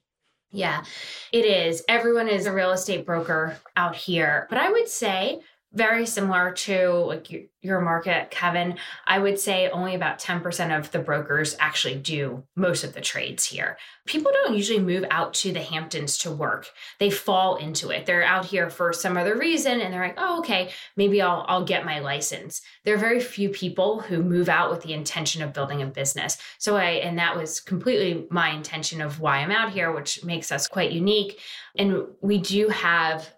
Yeah, 0.53 0.85
it 1.33 1.47
is. 1.47 1.83
Everyone 1.89 2.29
is 2.29 2.45
a 2.45 2.53
real 2.53 2.73
estate 2.73 3.07
broker 3.07 3.57
out 3.77 3.97
here. 3.97 4.47
But 4.51 4.59
I 4.59 4.71
would 4.71 4.87
say 4.87 5.41
very 5.75 6.05
similar 6.05 6.53
to 6.53 6.91
like 6.91 7.51
your 7.63 7.81
market 7.81 8.31
kevin. 8.31 8.77
I 9.07 9.19
would 9.19 9.39
say 9.39 9.71
only 9.71 9.95
about 9.95 10.19
10% 10.19 10.79
of 10.79 10.91
the 10.91 10.99
brokers 10.99 11.57
actually 11.59 11.95
do 11.95 12.43
most 12.57 12.85
of 12.85 12.93
the 12.93 13.01
trades 13.01 13.47
here. 13.47 13.79
People 14.05 14.33
don't 14.33 14.55
usually 14.55 14.81
move 14.81 15.05
out 15.11 15.33
to 15.35 15.53
the 15.53 15.63
hamptons 15.63 16.19
to 16.19 16.31
work. 16.31 16.69
They 16.99 17.11
fall 17.11 17.57
into 17.57 17.91
it. 17.91 18.05
They're 18.05 18.25
out 18.25 18.45
here 18.45 18.69
for 18.69 18.93
some 18.93 19.17
other 19.17 19.37
reason 19.39 19.81
and 19.81 19.93
they're 19.93 20.03
like 20.03 20.19
oh 20.19 20.41
okay 20.41 20.71
maybe 20.97 21.23
i'll 21.23 21.45
i'll 21.49 21.65
get 21.65 21.87
my 21.87 22.01
license. 22.01 22.61
There 22.85 22.95
are 22.95 22.99
very 22.99 23.21
few 23.21 23.49
people 23.49 24.01
who 24.01 24.23
move 24.23 24.49
out 24.49 24.71
with 24.71 24.83
the 24.83 24.93
intention 24.93 25.43
of 25.43 25.55
building 25.55 25.81
a 25.81 25.87
business. 25.87 26.37
So 26.59 26.77
i 26.77 26.85
and 26.85 27.19
that 27.19 27.37
was 27.37 27.61
completely 27.61 28.27
my 28.31 28.51
intention 28.51 29.01
of 29.01 29.21
why 29.21 29.39
i'm 29.39 29.53
out 29.53 29.73
here 29.73 29.93
which 29.93 30.25
makes 30.25 30.53
us 30.53 30.69
quite 30.69 30.93
unique. 30.93 31.39
And 31.79 32.07
we 32.21 32.39
do 32.39 32.69
have 32.69 33.33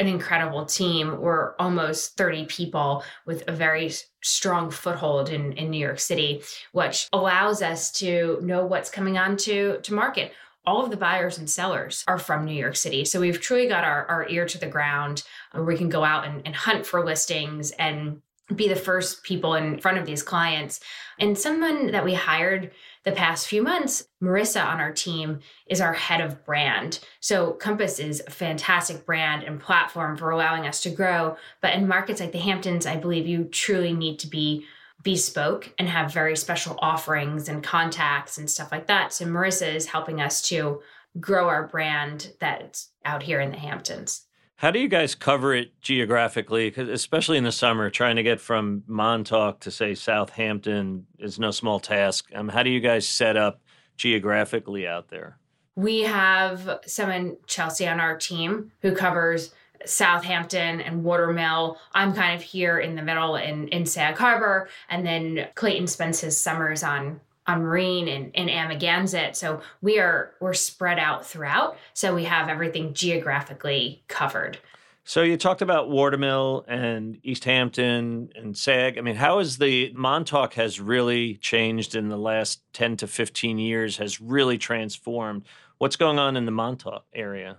an 0.00 0.06
incredible 0.06 0.64
team. 0.64 1.20
We're 1.20 1.54
almost 1.56 2.16
30 2.16 2.46
people 2.46 3.04
with 3.26 3.44
a 3.48 3.52
very 3.52 3.92
strong 4.22 4.70
foothold 4.70 5.30
in, 5.30 5.52
in 5.52 5.70
New 5.70 5.78
York 5.78 6.00
City, 6.00 6.42
which 6.72 7.08
allows 7.12 7.62
us 7.62 7.92
to 7.92 8.38
know 8.42 8.64
what's 8.64 8.90
coming 8.90 9.18
on 9.18 9.36
to, 9.38 9.78
to 9.82 9.94
market. 9.94 10.32
All 10.66 10.84
of 10.84 10.90
the 10.90 10.96
buyers 10.96 11.38
and 11.38 11.48
sellers 11.48 12.04
are 12.06 12.18
from 12.18 12.44
New 12.44 12.52
York 12.52 12.76
City. 12.76 13.04
So 13.04 13.20
we've 13.20 13.40
truly 13.40 13.68
got 13.68 13.84
our, 13.84 14.06
our 14.06 14.28
ear 14.28 14.44
to 14.46 14.58
the 14.58 14.66
ground 14.66 15.22
we 15.54 15.76
can 15.76 15.88
go 15.88 16.04
out 16.04 16.26
and, 16.26 16.42
and 16.44 16.54
hunt 16.54 16.84
for 16.84 17.04
listings 17.04 17.70
and 17.72 18.20
be 18.54 18.68
the 18.68 18.76
first 18.76 19.22
people 19.22 19.54
in 19.54 19.78
front 19.78 19.98
of 19.98 20.06
these 20.06 20.22
clients. 20.22 20.80
And 21.18 21.36
someone 21.36 21.90
that 21.92 22.04
we 22.04 22.14
hired 22.14 22.70
the 23.04 23.12
past 23.12 23.46
few 23.46 23.62
months, 23.62 24.06
Marissa 24.22 24.64
on 24.64 24.80
our 24.80 24.92
team 24.92 25.40
is 25.66 25.80
our 25.80 25.92
head 25.92 26.20
of 26.20 26.44
brand. 26.44 27.00
So 27.20 27.52
Compass 27.52 27.98
is 27.98 28.22
a 28.26 28.30
fantastic 28.30 29.04
brand 29.04 29.42
and 29.42 29.60
platform 29.60 30.16
for 30.16 30.30
allowing 30.30 30.66
us 30.66 30.80
to 30.82 30.90
grow. 30.90 31.36
But 31.60 31.74
in 31.74 31.88
markets 31.88 32.20
like 32.20 32.32
the 32.32 32.38
Hamptons, 32.38 32.86
I 32.86 32.96
believe 32.96 33.26
you 33.26 33.44
truly 33.44 33.92
need 33.92 34.18
to 34.20 34.26
be 34.26 34.64
bespoke 35.02 35.72
and 35.78 35.88
have 35.88 36.12
very 36.12 36.36
special 36.36 36.78
offerings 36.80 37.48
and 37.48 37.62
contacts 37.62 38.38
and 38.38 38.50
stuff 38.50 38.72
like 38.72 38.88
that. 38.88 39.12
So 39.12 39.26
Marissa 39.26 39.74
is 39.74 39.86
helping 39.86 40.20
us 40.20 40.42
to 40.48 40.80
grow 41.20 41.48
our 41.48 41.66
brand 41.66 42.32
that's 42.40 42.90
out 43.04 43.22
here 43.22 43.40
in 43.40 43.50
the 43.50 43.58
Hamptons. 43.58 44.27
How 44.58 44.72
do 44.72 44.80
you 44.80 44.88
guys 44.88 45.14
cover 45.14 45.54
it 45.54 45.80
geographically? 45.80 46.68
Because 46.68 46.88
especially 46.88 47.38
in 47.38 47.44
the 47.44 47.52
summer, 47.52 47.90
trying 47.90 48.16
to 48.16 48.24
get 48.24 48.40
from 48.40 48.82
Montauk 48.88 49.60
to 49.60 49.70
say 49.70 49.94
Southampton 49.94 51.06
is 51.16 51.38
no 51.38 51.52
small 51.52 51.78
task. 51.78 52.26
Um, 52.34 52.48
how 52.48 52.64
do 52.64 52.70
you 52.70 52.80
guys 52.80 53.06
set 53.06 53.36
up 53.36 53.60
geographically 53.96 54.84
out 54.84 55.10
there? 55.10 55.38
We 55.76 56.00
have 56.00 56.80
someone 56.86 57.36
Chelsea 57.46 57.86
on 57.86 58.00
our 58.00 58.16
team 58.16 58.72
who 58.82 58.96
covers 58.96 59.54
Southampton 59.86 60.80
and 60.80 61.04
Watermill. 61.04 61.78
I'm 61.94 62.12
kind 62.12 62.34
of 62.34 62.42
here 62.42 62.80
in 62.80 62.96
the 62.96 63.02
middle 63.02 63.36
in 63.36 63.68
in 63.68 63.86
Sag 63.86 64.16
Harbor, 64.16 64.68
and 64.90 65.06
then 65.06 65.46
Clayton 65.54 65.86
spends 65.86 66.20
his 66.20 66.40
summers 66.40 66.82
on 66.82 67.20
on 67.48 67.62
Marine 67.62 68.06
and, 68.06 68.30
and 68.36 68.48
Amagansett. 68.48 69.34
So 69.34 69.60
we 69.80 69.98
are 69.98 70.34
we're 70.40 70.54
spread 70.54 70.98
out 70.98 71.26
throughout. 71.26 71.76
So 71.94 72.14
we 72.14 72.24
have 72.24 72.48
everything 72.48 72.94
geographically 72.94 74.04
covered. 74.06 74.58
So 75.04 75.22
you 75.22 75.38
talked 75.38 75.62
about 75.62 75.88
Watermill 75.88 76.66
and 76.68 77.18
East 77.22 77.44
Hampton 77.44 78.28
and 78.34 78.54
Sag. 78.54 78.98
I 78.98 79.00
mean, 79.00 79.16
how 79.16 79.38
is 79.38 79.56
the 79.56 79.90
Montauk 79.94 80.52
has 80.54 80.80
really 80.80 81.36
changed 81.36 81.96
in 81.96 82.10
the 82.10 82.18
last 82.18 82.60
10 82.74 82.98
to 82.98 83.06
15 83.06 83.58
years, 83.58 83.96
has 83.96 84.20
really 84.20 84.58
transformed. 84.58 85.44
What's 85.78 85.96
going 85.96 86.18
on 86.18 86.36
in 86.36 86.44
the 86.44 86.50
Montauk 86.52 87.06
area? 87.14 87.56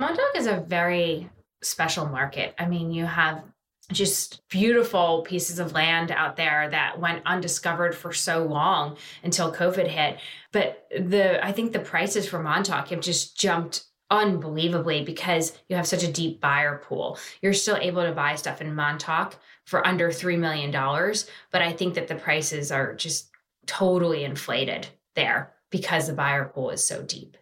Montauk 0.00 0.32
is 0.34 0.46
a 0.46 0.64
very 0.66 1.30
special 1.62 2.06
market. 2.06 2.56
I 2.58 2.66
mean, 2.66 2.90
you 2.90 3.06
have 3.06 3.44
just 3.92 4.46
beautiful 4.48 5.22
pieces 5.22 5.58
of 5.58 5.72
land 5.72 6.10
out 6.10 6.36
there 6.36 6.68
that 6.70 6.98
went 6.98 7.22
undiscovered 7.26 7.94
for 7.94 8.12
so 8.12 8.44
long 8.44 8.96
until 9.22 9.52
COVID 9.52 9.86
hit. 9.86 10.18
But 10.52 10.86
the 10.90 11.44
I 11.44 11.52
think 11.52 11.72
the 11.72 11.80
prices 11.80 12.28
for 12.28 12.42
Montauk 12.42 12.88
have 12.88 13.00
just 13.00 13.36
jumped 13.36 13.84
unbelievably 14.10 15.04
because 15.04 15.56
you 15.68 15.76
have 15.76 15.86
such 15.86 16.02
a 16.02 16.12
deep 16.12 16.40
buyer 16.40 16.82
pool. 16.84 17.18
You're 17.40 17.52
still 17.52 17.76
able 17.76 18.02
to 18.02 18.12
buy 18.12 18.34
stuff 18.34 18.60
in 18.60 18.74
Montauk 18.74 19.36
for 19.64 19.86
under 19.86 20.08
$3 20.10 20.38
million. 20.38 20.72
But 20.72 21.62
I 21.62 21.72
think 21.72 21.94
that 21.94 22.08
the 22.08 22.16
prices 22.16 22.72
are 22.72 22.94
just 22.94 23.30
totally 23.66 24.24
inflated 24.24 24.88
there 25.14 25.52
because 25.70 26.08
the 26.08 26.12
buyer 26.12 26.46
pool 26.46 26.70
is 26.70 26.84
so 26.84 27.02
deep. 27.02 27.36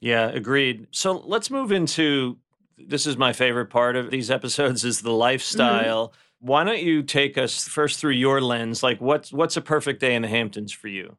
Yeah, 0.00 0.28
agreed. 0.28 0.88
So 0.90 1.12
let's 1.12 1.50
move 1.50 1.72
into 1.72 2.38
this 2.86 3.06
is 3.06 3.16
my 3.16 3.32
favorite 3.32 3.66
part 3.66 3.96
of 3.96 4.10
these 4.10 4.30
episodes 4.30 4.84
is 4.84 5.00
the 5.00 5.12
lifestyle. 5.12 6.08
Mm-hmm. 6.08 6.46
Why 6.46 6.64
don't 6.64 6.82
you 6.82 7.02
take 7.02 7.36
us 7.36 7.68
first 7.68 8.00
through 8.00 8.12
your 8.12 8.40
lens? 8.40 8.82
Like 8.82 9.00
what's 9.00 9.32
what's 9.32 9.56
a 9.56 9.60
perfect 9.60 10.00
day 10.00 10.14
in 10.14 10.22
the 10.22 10.28
Hamptons 10.28 10.72
for 10.72 10.88
you? 10.88 11.16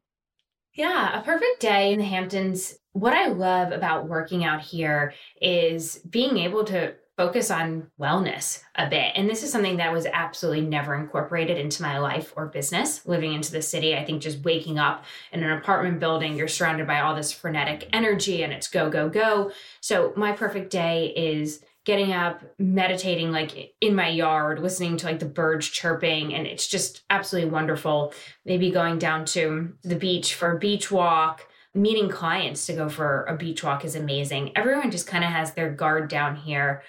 Yeah, 0.74 1.20
a 1.20 1.22
perfect 1.22 1.60
day 1.60 1.92
in 1.92 1.98
the 1.98 2.04
Hamptons. 2.04 2.74
What 2.92 3.12
I 3.12 3.28
love 3.28 3.72
about 3.72 4.08
working 4.08 4.44
out 4.44 4.62
here 4.62 5.12
is 5.40 5.98
being 6.08 6.38
able 6.38 6.64
to 6.64 6.94
focus 7.16 7.50
on 7.50 7.88
wellness 8.00 8.62
a 8.74 8.88
bit. 8.88 9.12
And 9.14 9.28
this 9.28 9.42
is 9.42 9.52
something 9.52 9.76
that 9.76 9.92
was 9.92 10.06
absolutely 10.06 10.62
never 10.62 10.94
incorporated 10.94 11.58
into 11.58 11.82
my 11.82 11.98
life 11.98 12.32
or 12.36 12.46
business 12.46 13.06
living 13.06 13.34
into 13.34 13.52
the 13.52 13.62
city. 13.62 13.94
I 13.94 14.04
think 14.04 14.22
just 14.22 14.44
waking 14.44 14.78
up 14.78 15.04
in 15.32 15.42
an 15.42 15.50
apartment 15.50 16.00
building, 16.00 16.36
you're 16.36 16.48
surrounded 16.48 16.86
by 16.86 17.00
all 17.00 17.14
this 17.14 17.30
frenetic 17.30 17.88
energy 17.92 18.42
and 18.42 18.52
it's 18.52 18.68
go, 18.68 18.88
go, 18.88 19.08
go. 19.08 19.52
So, 19.80 20.12
my 20.16 20.32
perfect 20.32 20.70
day 20.70 21.12
is 21.14 21.62
getting 21.84 22.12
up, 22.12 22.42
meditating 22.58 23.32
like 23.32 23.74
in 23.80 23.94
my 23.94 24.08
yard, 24.08 24.60
listening 24.60 24.96
to 24.98 25.06
like 25.06 25.18
the 25.18 25.26
birds 25.26 25.68
chirping, 25.68 26.34
and 26.34 26.46
it's 26.46 26.66
just 26.66 27.02
absolutely 27.10 27.50
wonderful. 27.50 28.12
Maybe 28.44 28.70
going 28.70 28.98
down 28.98 29.24
to 29.26 29.72
the 29.82 29.96
beach 29.96 30.34
for 30.34 30.52
a 30.52 30.58
beach 30.58 30.90
walk. 30.90 31.46
Meeting 31.74 32.10
clients 32.10 32.66
to 32.66 32.74
go 32.74 32.90
for 32.90 33.24
a 33.24 33.34
beach 33.34 33.64
walk 33.64 33.82
is 33.82 33.96
amazing. 33.96 34.52
Everyone 34.54 34.90
just 34.90 35.06
kind 35.06 35.24
of 35.24 35.30
has 35.30 35.54
their 35.54 35.70
guard 35.70 36.08
down 36.08 36.36
here 36.36 36.82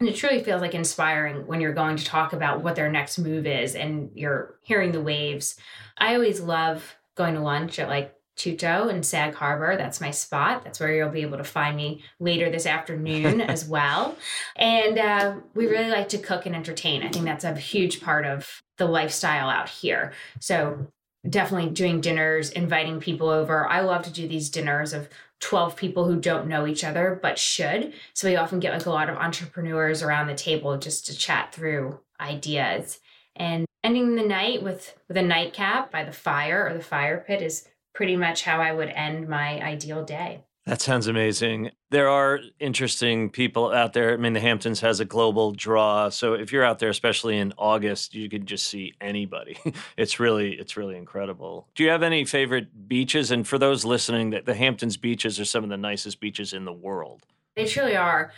and 0.00 0.08
it 0.08 0.16
truly 0.16 0.42
feels 0.42 0.60
like 0.60 0.74
inspiring 0.74 1.46
when 1.46 1.60
you're 1.60 1.72
going 1.72 1.96
to 1.96 2.04
talk 2.04 2.32
about 2.32 2.62
what 2.62 2.76
their 2.76 2.90
next 2.90 3.18
move 3.18 3.46
is 3.46 3.74
and 3.74 4.10
you're 4.14 4.58
hearing 4.62 4.92
the 4.92 5.00
waves. 5.00 5.56
I 5.96 6.14
always 6.14 6.40
love 6.40 6.96
going 7.14 7.34
to 7.34 7.40
lunch 7.40 7.78
at 7.78 7.88
like 7.88 8.14
Chucho 8.36 8.90
and 8.90 9.04
Sag 9.04 9.34
Harbor. 9.34 9.76
That's 9.76 10.00
my 10.00 10.10
spot. 10.10 10.62
That's 10.62 10.78
where 10.78 10.94
you'll 10.94 11.08
be 11.08 11.22
able 11.22 11.38
to 11.38 11.44
find 11.44 11.74
me 11.74 12.04
later 12.20 12.50
this 12.50 12.66
afternoon 12.66 13.40
as 13.40 13.66
well. 13.66 14.16
And 14.56 14.98
uh, 14.98 15.36
we 15.54 15.66
really 15.66 15.90
like 15.90 16.10
to 16.10 16.18
cook 16.18 16.44
and 16.44 16.54
entertain. 16.54 17.02
I 17.02 17.08
think 17.08 17.24
that's 17.24 17.44
a 17.44 17.54
huge 17.54 18.02
part 18.02 18.26
of 18.26 18.62
the 18.76 18.86
lifestyle 18.86 19.48
out 19.48 19.70
here. 19.70 20.12
So 20.40 20.92
definitely 21.28 21.70
doing 21.70 22.00
dinners, 22.00 22.50
inviting 22.50 23.00
people 23.00 23.28
over. 23.28 23.66
I 23.68 23.80
love 23.80 24.02
to 24.04 24.12
do 24.12 24.28
these 24.28 24.50
dinners 24.50 24.92
of 24.92 25.08
12 25.40 25.76
people 25.76 26.06
who 26.06 26.18
don't 26.18 26.48
know 26.48 26.66
each 26.66 26.84
other 26.84 27.18
but 27.20 27.38
should. 27.38 27.92
So 28.14 28.28
we 28.28 28.36
often 28.36 28.60
get 28.60 28.72
like 28.72 28.86
a 28.86 28.90
lot 28.90 29.10
of 29.10 29.16
entrepreneurs 29.16 30.02
around 30.02 30.28
the 30.28 30.34
table 30.34 30.78
just 30.78 31.06
to 31.06 31.16
chat 31.16 31.54
through 31.54 32.00
ideas. 32.20 33.00
And 33.34 33.66
ending 33.84 34.14
the 34.14 34.22
night 34.22 34.62
with 34.62 34.98
with 35.08 35.16
a 35.16 35.22
nightcap 35.22 35.92
by 35.92 36.04
the 36.04 36.12
fire 36.12 36.66
or 36.66 36.74
the 36.74 36.82
fire 36.82 37.22
pit 37.26 37.42
is 37.42 37.68
pretty 37.94 38.16
much 38.16 38.44
how 38.44 38.60
I 38.60 38.72
would 38.72 38.88
end 38.88 39.28
my 39.28 39.60
ideal 39.60 40.04
day. 40.04 40.45
That 40.66 40.80
sounds 40.80 41.06
amazing. 41.06 41.70
There 41.90 42.08
are 42.08 42.40
interesting 42.58 43.30
people 43.30 43.72
out 43.72 43.92
there. 43.92 44.12
I 44.12 44.16
mean, 44.16 44.32
the 44.32 44.40
Hamptons 44.40 44.80
has 44.80 44.98
a 44.98 45.04
global 45.04 45.52
draw, 45.52 46.08
so 46.08 46.34
if 46.34 46.50
you're 46.50 46.64
out 46.64 46.80
there, 46.80 46.88
especially 46.88 47.38
in 47.38 47.52
August, 47.56 48.16
you 48.16 48.28
can 48.28 48.46
just 48.46 48.66
see 48.66 48.94
anybody. 49.00 49.56
It's 49.96 50.18
really, 50.18 50.54
it's 50.54 50.76
really 50.76 50.96
incredible. 50.96 51.68
Do 51.74 51.84
you 51.84 51.90
have 51.90 52.02
any 52.02 52.24
favorite 52.24 52.88
beaches? 52.88 53.30
And 53.30 53.46
for 53.46 53.58
those 53.58 53.84
listening, 53.84 54.30
that 54.30 54.44
the 54.44 54.54
Hamptons 54.54 54.96
beaches 54.96 55.38
are 55.38 55.44
some 55.44 55.64
of 55.64 55.70
the 55.70 55.76
nicest 55.76 56.20
beaches 56.20 56.52
in 56.52 56.64
the 56.64 56.72
world. 56.72 57.22
They 57.54 57.66
truly 57.66 57.96
are. 57.96 58.32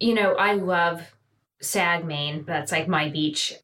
You 0.00 0.14
know, 0.14 0.34
I 0.34 0.54
love 0.54 1.02
Sagg 1.62 2.04
Main. 2.04 2.44
That's 2.44 2.72
like 2.72 2.88
my 2.88 3.08
beach. 3.08 3.54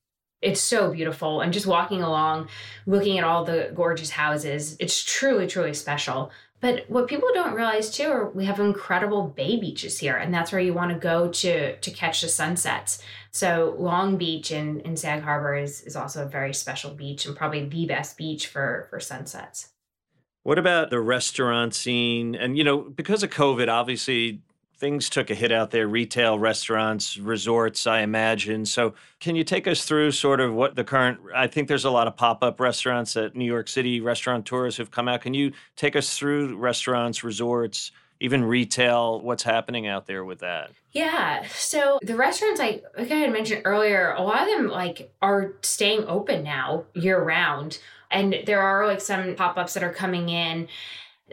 It's 0.40 0.60
so 0.60 0.92
beautiful. 0.92 1.40
And 1.40 1.52
just 1.52 1.66
walking 1.66 2.02
along, 2.02 2.48
looking 2.86 3.18
at 3.18 3.24
all 3.24 3.44
the 3.44 3.72
gorgeous 3.74 4.10
houses, 4.10 4.76
it's 4.78 5.02
truly, 5.02 5.46
truly 5.46 5.74
special. 5.74 6.30
But 6.64 6.88
what 6.88 7.08
people 7.08 7.28
don't 7.34 7.52
realize 7.52 7.90
too 7.90 8.08
are 8.08 8.30
we 8.30 8.46
have 8.46 8.58
incredible 8.58 9.28
bay 9.28 9.60
beaches 9.60 9.98
here, 9.98 10.16
and 10.16 10.32
that's 10.32 10.50
where 10.50 10.62
you 10.62 10.72
want 10.72 10.92
to 10.92 10.98
go 10.98 11.28
to 11.28 11.76
to 11.76 11.90
catch 11.90 12.22
the 12.22 12.28
sunsets. 12.28 13.02
So 13.32 13.76
Long 13.78 14.16
Beach 14.16 14.50
in, 14.50 14.80
in 14.80 14.96
Sag 14.96 15.20
Harbor 15.20 15.54
is, 15.56 15.82
is 15.82 15.94
also 15.94 16.24
a 16.24 16.26
very 16.26 16.54
special 16.54 16.94
beach 16.94 17.26
and 17.26 17.36
probably 17.36 17.68
the 17.68 17.84
best 17.84 18.16
beach 18.16 18.46
for 18.46 18.86
for 18.88 18.98
sunsets. 18.98 19.72
What 20.42 20.58
about 20.58 20.88
the 20.88 21.00
restaurant 21.00 21.74
scene? 21.74 22.34
And 22.34 22.56
you 22.56 22.64
know, 22.64 22.78
because 22.78 23.22
of 23.22 23.28
COVID, 23.28 23.68
obviously 23.68 24.40
things 24.78 25.08
took 25.08 25.30
a 25.30 25.34
hit 25.34 25.52
out 25.52 25.70
there 25.70 25.88
retail 25.88 26.38
restaurants 26.38 27.16
resorts 27.18 27.86
i 27.86 28.00
imagine. 28.00 28.66
So 28.66 28.94
can 29.20 29.36
you 29.36 29.44
take 29.44 29.66
us 29.66 29.84
through 29.84 30.12
sort 30.12 30.40
of 30.40 30.54
what 30.54 30.74
the 30.74 30.84
current 30.84 31.20
i 31.34 31.46
think 31.46 31.68
there's 31.68 31.84
a 31.84 31.90
lot 31.90 32.06
of 32.06 32.16
pop-up 32.16 32.60
restaurants 32.60 33.16
at 33.16 33.34
new 33.36 33.44
york 33.44 33.68
city 33.68 34.00
restaurateurs 34.00 34.76
have 34.76 34.90
come 34.90 35.08
out. 35.08 35.22
Can 35.22 35.34
you 35.34 35.52
take 35.76 35.96
us 35.96 36.16
through 36.16 36.56
restaurants 36.56 37.24
resorts 37.24 37.92
even 38.20 38.44
retail 38.44 39.20
what's 39.20 39.42
happening 39.42 39.86
out 39.86 40.06
there 40.06 40.24
with 40.24 40.38
that? 40.40 40.70
Yeah 40.92 41.46
so 41.48 41.98
the 42.02 42.16
restaurants 42.16 42.60
i 42.60 42.80
like 42.96 43.10
i 43.10 43.16
had 43.16 43.32
mentioned 43.32 43.62
earlier 43.64 44.12
a 44.12 44.22
lot 44.22 44.42
of 44.42 44.48
them 44.48 44.68
like 44.68 45.12
are 45.20 45.54
staying 45.62 46.04
open 46.06 46.42
now 46.42 46.84
year 46.94 47.22
round 47.22 47.78
and 48.14 48.36
there 48.46 48.62
are 48.62 48.86
like 48.86 49.00
some 49.00 49.34
pop-ups 49.34 49.74
that 49.74 49.82
are 49.82 49.92
coming 49.92 50.28
in. 50.28 50.68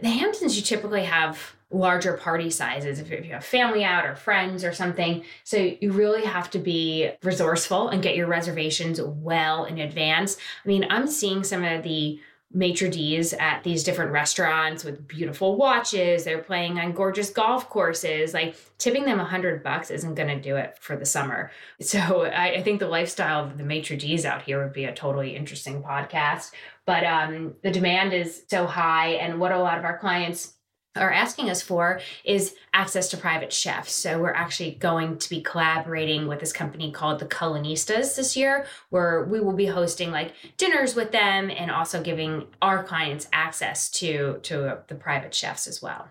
The 0.02 0.10
hamptons 0.10 0.58
you 0.58 0.64
typically 0.64 1.04
have 1.04 1.56
larger 1.72 2.14
party 2.18 2.50
sizes 2.50 3.00
if 3.00 3.10
you 3.10 3.34
have 3.34 3.46
family 3.46 3.84
out 3.84 4.06
or 4.06 4.16
friends 4.16 4.64
or 4.64 4.74
something. 4.74 5.24
So 5.44 5.58
you 5.58 5.92
really 5.92 6.26
have 6.26 6.50
to 6.52 6.60
be 6.60 7.12
resourceful 7.24 7.90
and 7.90 8.04
get 8.04 8.16
your 8.16 8.28
reservations 8.28 9.02
well 9.02 9.66
in 9.66 9.80
advance. 9.80 10.38
I 10.64 10.68
mean, 10.68 10.86
I'm 10.90 11.08
seeing 11.08 11.44
some 11.44 11.64
of 11.64 11.84
the 11.84 12.20
maitre 12.54 12.90
d's 12.90 13.34
at 13.34 13.64
these 13.64 13.84
different 13.84 14.12
restaurants 14.12 14.84
with 14.84 15.08
beautiful 15.08 15.56
watches 15.56 16.26
they're 16.26 16.44
playing 16.44 16.80
on 16.80 16.92
gorgeous 16.92 17.30
golf 17.30 17.70
courses 17.70 18.34
like 18.34 18.56
tipping 18.78 19.06
them 19.06 19.22
a 19.22 19.26
hundred 19.26 19.64
bucks 19.64 19.90
isn't 19.90 20.16
going 20.16 20.28
to 20.28 20.40
do 20.42 20.58
it 20.58 20.78
for 20.80 20.98
the 20.98 21.06
summer 21.06 21.50
so 21.80 22.26
I, 22.26 22.56
I, 22.56 22.62
think 22.62 22.80
the 22.80 22.90
lifestyle 22.90 23.46
of 23.46 23.58
the 23.58 23.64
maitre 23.64 23.96
d's 23.96 24.26
out 24.26 24.42
here 24.42 24.62
would 24.62 24.74
be 24.74 24.84
a 24.84 24.94
totally 24.94 25.36
interesting 25.36 25.82
podcast 25.82 26.52
but 26.86 27.06
um, 27.06 27.54
the 27.64 27.72
demand 27.72 28.12
is 28.12 28.44
so 28.50 28.66
high 28.66 29.12
and 29.12 29.40
what 29.40 29.54
a 29.54 29.60
lot 29.60 29.78
of 29.78 29.86
our 29.86 29.98
clients 29.98 30.56
are 30.96 31.12
asking 31.12 31.50
us 31.50 31.62
for 31.62 32.02
is 32.26 32.56
access 32.74 33.10
to 33.10 33.18
private 33.18 33.54
chefs. 33.54 33.94
So 33.94 34.20
we're 34.20 34.34
actually 34.34 34.72
going 34.72 35.18
to 35.20 35.30
be 35.30 35.42
collaborating 35.42 36.28
with 36.28 36.40
this 36.40 36.52
company 36.52 36.92
called 36.92 37.20
the 37.20 37.26
Culinistas 37.26 38.16
this 38.16 38.36
year, 38.36 38.66
where 38.90 39.24
we 39.24 39.40
will 39.40 39.54
be 39.54 39.68
hosting 39.68 40.12
like 40.12 40.34
dinners 40.58 40.96
with 40.96 41.12
them 41.12 41.50
and 41.50 41.72
also 41.72 42.02
giving 42.02 42.48
our 42.62 42.84
clients 42.84 43.28
access 43.32 43.90
to 43.92 44.40
to 44.44 44.80
the 44.88 44.96
private 44.96 45.34
chefs 45.34 45.68
as 45.68 45.82
well. 45.82 46.10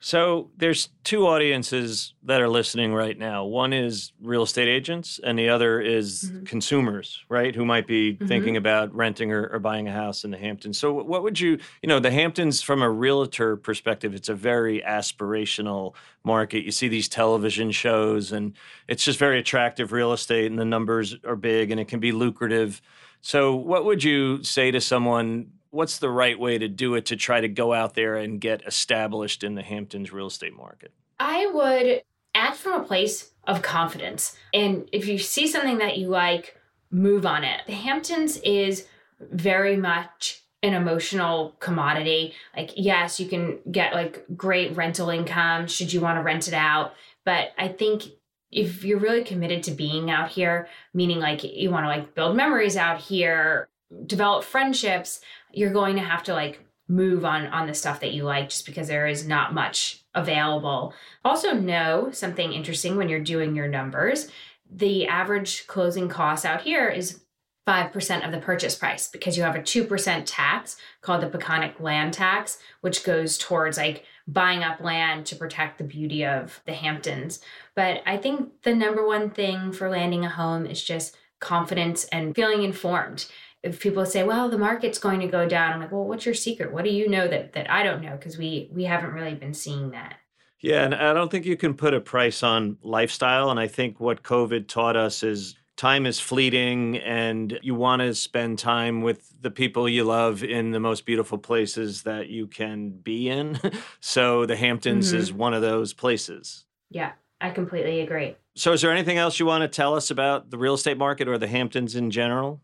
So 0.00 0.50
there's 0.56 0.90
two 1.02 1.26
audiences 1.26 2.14
that 2.22 2.40
are 2.40 2.48
listening 2.48 2.94
right 2.94 3.18
now. 3.18 3.44
One 3.44 3.72
is 3.72 4.12
real 4.22 4.44
estate 4.44 4.68
agents, 4.68 5.18
and 5.24 5.36
the 5.36 5.48
other 5.48 5.80
is 5.80 6.24
mm-hmm. 6.24 6.44
consumers, 6.44 7.24
right? 7.28 7.52
Who 7.52 7.64
might 7.64 7.88
be 7.88 8.12
mm-hmm. 8.12 8.26
thinking 8.26 8.56
about 8.56 8.94
renting 8.94 9.32
or, 9.32 9.48
or, 9.48 9.58
buying 9.58 9.88
a 9.88 9.92
house 9.92 10.22
in 10.22 10.30
the 10.30 10.38
Hamptons. 10.38 10.78
So 10.78 10.92
what 10.92 11.24
would 11.24 11.40
you, 11.40 11.58
you 11.82 11.88
know, 11.88 11.98
the 11.98 12.12
Hamptons 12.12 12.62
from 12.62 12.80
a 12.80 12.88
realtor 12.88 13.56
perspective, 13.56 14.14
it's 14.14 14.28
a 14.28 14.34
very 14.34 14.82
aspirational 14.82 15.94
market. 16.22 16.64
You 16.64 16.70
see 16.70 16.86
these 16.86 17.08
television 17.08 17.72
shows, 17.72 18.30
and 18.30 18.52
it's 18.86 19.04
just 19.04 19.18
very 19.18 19.40
attractive 19.40 19.90
real 19.90 20.12
estate, 20.12 20.48
and 20.48 20.58
the 20.58 20.64
numbers 20.64 21.16
are 21.26 21.36
big, 21.36 21.72
and 21.72 21.80
it 21.80 21.88
can 21.88 21.98
be 21.98 22.12
lucrative. 22.12 22.80
So 23.20 23.56
what 23.56 23.84
would 23.84 24.04
you 24.04 24.44
say 24.44 24.70
to 24.70 24.80
someone 24.80 25.50
what's 25.70 25.98
the 25.98 26.10
right 26.10 26.38
way 26.38 26.58
to 26.58 26.68
do 26.68 26.94
it 26.94 27.06
to 27.06 27.16
try 27.16 27.40
to 27.40 27.48
go 27.48 27.72
out 27.72 27.94
there 27.94 28.16
and 28.16 28.40
get 28.40 28.66
established 28.66 29.44
in 29.44 29.54
the 29.54 29.62
Hamptons 29.62 30.12
real 30.12 30.26
estate 30.26 30.56
market? 30.56 30.92
I 31.20 31.46
would 31.46 32.02
act 32.34 32.56
from 32.56 32.80
a 32.80 32.84
place 32.84 33.32
of 33.46 33.62
confidence. 33.62 34.36
And 34.54 34.88
if 34.92 35.06
you 35.08 35.18
see 35.18 35.46
something 35.46 35.78
that 35.78 35.98
you 35.98 36.08
like, 36.08 36.56
move 36.90 37.26
on 37.26 37.44
it. 37.44 37.62
The 37.66 37.72
Hamptons 37.72 38.38
is 38.38 38.86
very 39.20 39.76
much 39.76 40.42
an 40.62 40.74
emotional 40.74 41.56
commodity. 41.60 42.34
Like, 42.56 42.72
yes, 42.76 43.20
you 43.20 43.28
can 43.28 43.58
get 43.70 43.94
like 43.94 44.24
great 44.36 44.76
rental 44.76 45.10
income 45.10 45.66
should 45.66 45.92
you 45.92 46.00
want 46.00 46.18
to 46.18 46.22
rent 46.22 46.48
it 46.48 46.54
out. 46.54 46.94
But 47.24 47.50
I 47.58 47.68
think 47.68 48.04
if 48.50 48.84
you're 48.84 48.98
really 48.98 49.24
committed 49.24 49.62
to 49.64 49.70
being 49.70 50.10
out 50.10 50.30
here, 50.30 50.68
meaning 50.94 51.20
like 51.20 51.44
you 51.44 51.70
want 51.70 51.84
to 51.84 51.88
like 51.88 52.14
build 52.14 52.36
memories 52.36 52.76
out 52.76 53.00
here, 53.00 53.68
develop 54.06 54.44
friendships, 54.44 55.20
you're 55.52 55.72
going 55.72 55.96
to 55.96 56.02
have 56.02 56.22
to 56.24 56.34
like 56.34 56.64
move 56.88 57.24
on 57.24 57.46
on 57.48 57.66
the 57.66 57.74
stuff 57.74 58.00
that 58.00 58.12
you 58.12 58.24
like 58.24 58.48
just 58.48 58.66
because 58.66 58.88
there 58.88 59.06
is 59.06 59.26
not 59.26 59.54
much 59.54 60.04
available. 60.14 60.94
Also 61.24 61.52
know 61.52 62.10
something 62.12 62.52
interesting 62.52 62.96
when 62.96 63.08
you're 63.08 63.20
doing 63.20 63.54
your 63.54 63.68
numbers, 63.68 64.28
the 64.70 65.06
average 65.06 65.66
closing 65.66 66.08
cost 66.08 66.44
out 66.44 66.62
here 66.62 66.88
is 66.88 67.20
5% 67.68 68.24
of 68.24 68.32
the 68.32 68.38
purchase 68.38 68.74
price 68.74 69.08
because 69.08 69.36
you 69.36 69.42
have 69.42 69.54
a 69.54 69.60
2% 69.60 70.22
tax 70.24 70.78
called 71.02 71.20
the 71.20 71.26
Peconic 71.26 71.78
land 71.80 72.14
tax 72.14 72.58
which 72.80 73.04
goes 73.04 73.36
towards 73.36 73.76
like 73.76 74.04
buying 74.26 74.62
up 74.62 74.80
land 74.80 75.26
to 75.26 75.36
protect 75.36 75.76
the 75.76 75.84
beauty 75.84 76.24
of 76.24 76.62
the 76.64 76.72
Hamptons. 76.72 77.40
But 77.74 78.02
I 78.06 78.16
think 78.16 78.62
the 78.62 78.74
number 78.74 79.06
one 79.06 79.30
thing 79.30 79.72
for 79.72 79.90
landing 79.90 80.24
a 80.24 80.30
home 80.30 80.64
is 80.64 80.82
just 80.82 81.16
confidence 81.40 82.04
and 82.06 82.34
feeling 82.34 82.62
informed 82.62 83.26
if 83.68 83.80
people 83.80 84.04
say, 84.06 84.24
"Well, 84.24 84.48
the 84.48 84.58
market's 84.58 84.98
going 84.98 85.20
to 85.20 85.26
go 85.26 85.48
down," 85.48 85.72
I'm 85.72 85.80
like, 85.80 85.92
"Well, 85.92 86.04
what's 86.04 86.26
your 86.26 86.34
secret? 86.34 86.72
What 86.72 86.84
do 86.84 86.90
you 86.90 87.08
know 87.08 87.28
that 87.28 87.52
that 87.52 87.70
I 87.70 87.82
don't 87.82 88.02
know?" 88.02 88.16
Because 88.16 88.38
we 88.38 88.68
we 88.72 88.84
haven't 88.84 89.12
really 89.12 89.34
been 89.34 89.54
seeing 89.54 89.90
that. 89.90 90.16
Yeah, 90.60 90.84
and 90.84 90.94
I 90.94 91.12
don't 91.12 91.30
think 91.30 91.46
you 91.46 91.56
can 91.56 91.74
put 91.74 91.94
a 91.94 92.00
price 92.00 92.42
on 92.42 92.78
lifestyle. 92.82 93.50
And 93.50 93.60
I 93.60 93.68
think 93.68 94.00
what 94.00 94.22
COVID 94.22 94.66
taught 94.66 94.96
us 94.96 95.22
is 95.22 95.54
time 95.76 96.04
is 96.06 96.18
fleeting 96.18 96.98
and 96.98 97.58
you 97.62 97.74
want 97.74 98.00
to 98.00 98.12
spend 98.12 98.58
time 98.58 99.00
with 99.00 99.40
the 99.40 99.50
people 99.50 99.88
you 99.88 100.02
love 100.02 100.42
in 100.42 100.72
the 100.72 100.80
most 100.80 101.06
beautiful 101.06 101.38
places 101.38 102.02
that 102.02 102.28
you 102.28 102.48
can 102.48 102.90
be 102.90 103.28
in. 103.28 103.60
so 104.00 104.44
the 104.44 104.56
Hamptons 104.56 105.08
mm-hmm. 105.08 105.18
is 105.18 105.32
one 105.32 105.54
of 105.54 105.62
those 105.62 105.92
places. 105.92 106.64
Yeah, 106.90 107.12
I 107.40 107.50
completely 107.50 108.00
agree. 108.00 108.34
So 108.56 108.72
is 108.72 108.82
there 108.82 108.90
anything 108.90 109.18
else 109.18 109.38
you 109.38 109.46
want 109.46 109.62
to 109.62 109.68
tell 109.68 109.94
us 109.94 110.10
about 110.10 110.50
the 110.50 110.58
real 110.58 110.74
estate 110.74 110.98
market 110.98 111.28
or 111.28 111.38
the 111.38 111.46
Hamptons 111.46 111.94
in 111.94 112.10
general? 112.10 112.60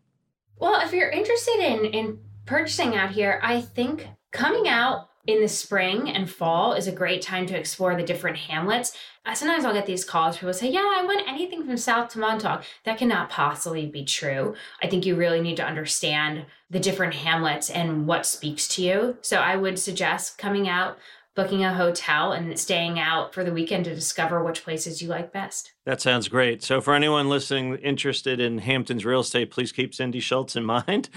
Well, 0.57 0.81
if 0.81 0.93
you're 0.93 1.09
interested 1.09 1.59
in 1.59 1.85
in 1.85 2.19
purchasing 2.45 2.95
out 2.95 3.11
here, 3.11 3.39
I 3.43 3.61
think 3.61 4.07
coming 4.31 4.67
out 4.67 5.09
in 5.27 5.41
the 5.41 5.47
spring 5.47 6.09
and 6.09 6.29
fall 6.29 6.73
is 6.73 6.87
a 6.87 6.91
great 6.91 7.21
time 7.21 7.47
to 7.47 7.57
explore 7.57 7.95
the 7.95 8.03
different 8.03 8.37
hamlets. 8.37 8.95
Uh, 9.25 9.33
sometimes 9.33 9.65
I'll 9.65 9.73
get 9.73 9.87
these 9.87 10.05
calls. 10.05 10.37
People 10.37 10.53
say, 10.53 10.69
"Yeah, 10.69 10.87
I 10.87 11.03
want 11.03 11.27
anything 11.27 11.65
from 11.65 11.77
South 11.77 12.09
to 12.09 12.19
Montauk." 12.19 12.63
That 12.83 12.99
cannot 12.99 13.31
possibly 13.31 13.87
be 13.87 14.05
true. 14.05 14.55
I 14.83 14.87
think 14.87 15.05
you 15.05 15.15
really 15.15 15.41
need 15.41 15.57
to 15.57 15.65
understand 15.65 16.45
the 16.69 16.79
different 16.79 17.15
hamlets 17.15 17.69
and 17.69 18.05
what 18.05 18.25
speaks 18.25 18.67
to 18.69 18.83
you. 18.83 19.17
So 19.21 19.37
I 19.37 19.55
would 19.55 19.79
suggest 19.79 20.37
coming 20.37 20.69
out 20.69 20.99
booking 21.35 21.63
a 21.63 21.73
hotel 21.73 22.31
and 22.31 22.57
staying 22.57 22.97
out 22.99 23.33
for 23.33 23.43
the 23.43 23.51
weekend 23.51 23.85
to 23.85 23.93
discover 23.93 24.43
which 24.43 24.63
places 24.63 25.01
you 25.01 25.09
like 25.09 25.31
best. 25.31 25.73
That 25.85 26.01
sounds 26.01 26.27
great. 26.27 26.63
So, 26.63 26.81
for 26.81 26.95
anyone 26.95 27.29
listening 27.29 27.75
interested 27.75 28.39
in 28.39 28.57
Hampton's 28.57 29.05
real 29.05 29.19
estate, 29.19 29.51
please 29.51 29.71
keep 29.71 29.93
Cindy 29.93 30.21
Scholz 30.21 30.55
in 30.55 30.65
mind. 30.65 31.09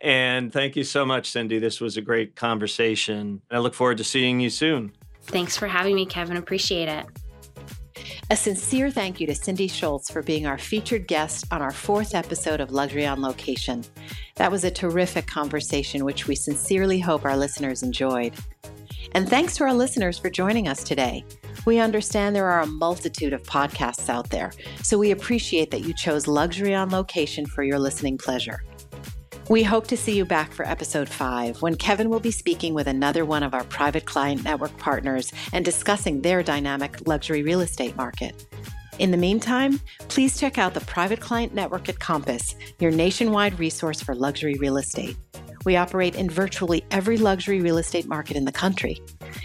And 0.00 0.52
thank 0.52 0.76
you 0.76 0.84
so 0.84 1.04
much, 1.04 1.30
Cindy. 1.30 1.58
This 1.58 1.80
was 1.80 1.96
a 1.96 2.02
great 2.02 2.36
conversation. 2.36 3.42
I 3.50 3.58
look 3.58 3.74
forward 3.74 3.98
to 3.98 4.04
seeing 4.04 4.40
you 4.40 4.50
soon. 4.50 4.92
Thanks 5.22 5.56
for 5.56 5.66
having 5.66 5.94
me, 5.94 6.06
Kevin. 6.06 6.36
Appreciate 6.36 6.88
it. 6.88 7.06
A 8.30 8.36
sincere 8.36 8.90
thank 8.90 9.20
you 9.20 9.26
to 9.26 9.34
Cindy 9.34 9.68
Scholz 9.68 10.12
for 10.12 10.22
being 10.22 10.46
our 10.46 10.58
featured 10.58 11.06
guest 11.06 11.46
on 11.50 11.62
our 11.62 11.70
fourth 11.70 12.14
episode 12.14 12.60
of 12.60 12.70
Luxury 12.70 13.06
on 13.06 13.22
Location. 13.22 13.84
That 14.36 14.50
was 14.50 14.64
a 14.64 14.70
terrific 14.70 15.26
conversation, 15.26 16.04
which 16.04 16.26
we 16.26 16.34
sincerely 16.34 16.98
hope 16.98 17.24
our 17.24 17.36
listeners 17.36 17.82
enjoyed. 17.82 18.34
And 19.14 19.28
thanks 19.28 19.56
to 19.56 19.64
our 19.64 19.72
listeners 19.72 20.18
for 20.18 20.28
joining 20.28 20.66
us 20.66 20.82
today. 20.82 21.24
We 21.66 21.78
understand 21.78 22.34
there 22.34 22.50
are 22.50 22.62
a 22.62 22.66
multitude 22.66 23.32
of 23.32 23.44
podcasts 23.44 24.08
out 24.08 24.30
there, 24.30 24.52
so 24.82 24.98
we 24.98 25.12
appreciate 25.12 25.70
that 25.70 25.82
you 25.82 25.94
chose 25.94 26.26
Luxury 26.26 26.74
on 26.74 26.90
Location 26.90 27.46
for 27.46 27.62
your 27.62 27.78
listening 27.78 28.18
pleasure. 28.18 28.64
We 29.48 29.62
hope 29.62 29.86
to 29.88 29.96
see 29.96 30.16
you 30.16 30.24
back 30.24 30.52
for 30.52 30.66
episode 30.66 31.08
five 31.08 31.62
when 31.62 31.76
Kevin 31.76 32.10
will 32.10 32.18
be 32.18 32.32
speaking 32.32 32.74
with 32.74 32.88
another 32.88 33.24
one 33.24 33.44
of 33.44 33.54
our 33.54 33.64
private 33.64 34.04
client 34.04 34.42
network 34.42 34.76
partners 34.78 35.32
and 35.52 35.64
discussing 35.64 36.20
their 36.20 36.42
dynamic 36.42 37.06
luxury 37.06 37.42
real 37.42 37.60
estate 37.60 37.96
market. 37.96 38.46
In 38.98 39.10
the 39.12 39.16
meantime, 39.16 39.80
please 40.08 40.40
check 40.40 40.58
out 40.58 40.74
the 40.74 40.80
Private 40.80 41.20
Client 41.20 41.54
Network 41.54 41.88
at 41.88 41.98
Compass, 41.98 42.56
your 42.78 42.90
nationwide 42.90 43.58
resource 43.58 44.00
for 44.00 44.14
luxury 44.14 44.54
real 44.54 44.76
estate. 44.76 45.16
We 45.64 45.76
operate 45.76 46.14
in 46.14 46.28
virtually 46.28 46.84
every 46.90 47.16
luxury 47.16 47.60
real 47.60 47.78
estate 47.78 48.06
market 48.06 48.36
in 48.36 48.44
the 48.44 48.52
country. 48.52 49.00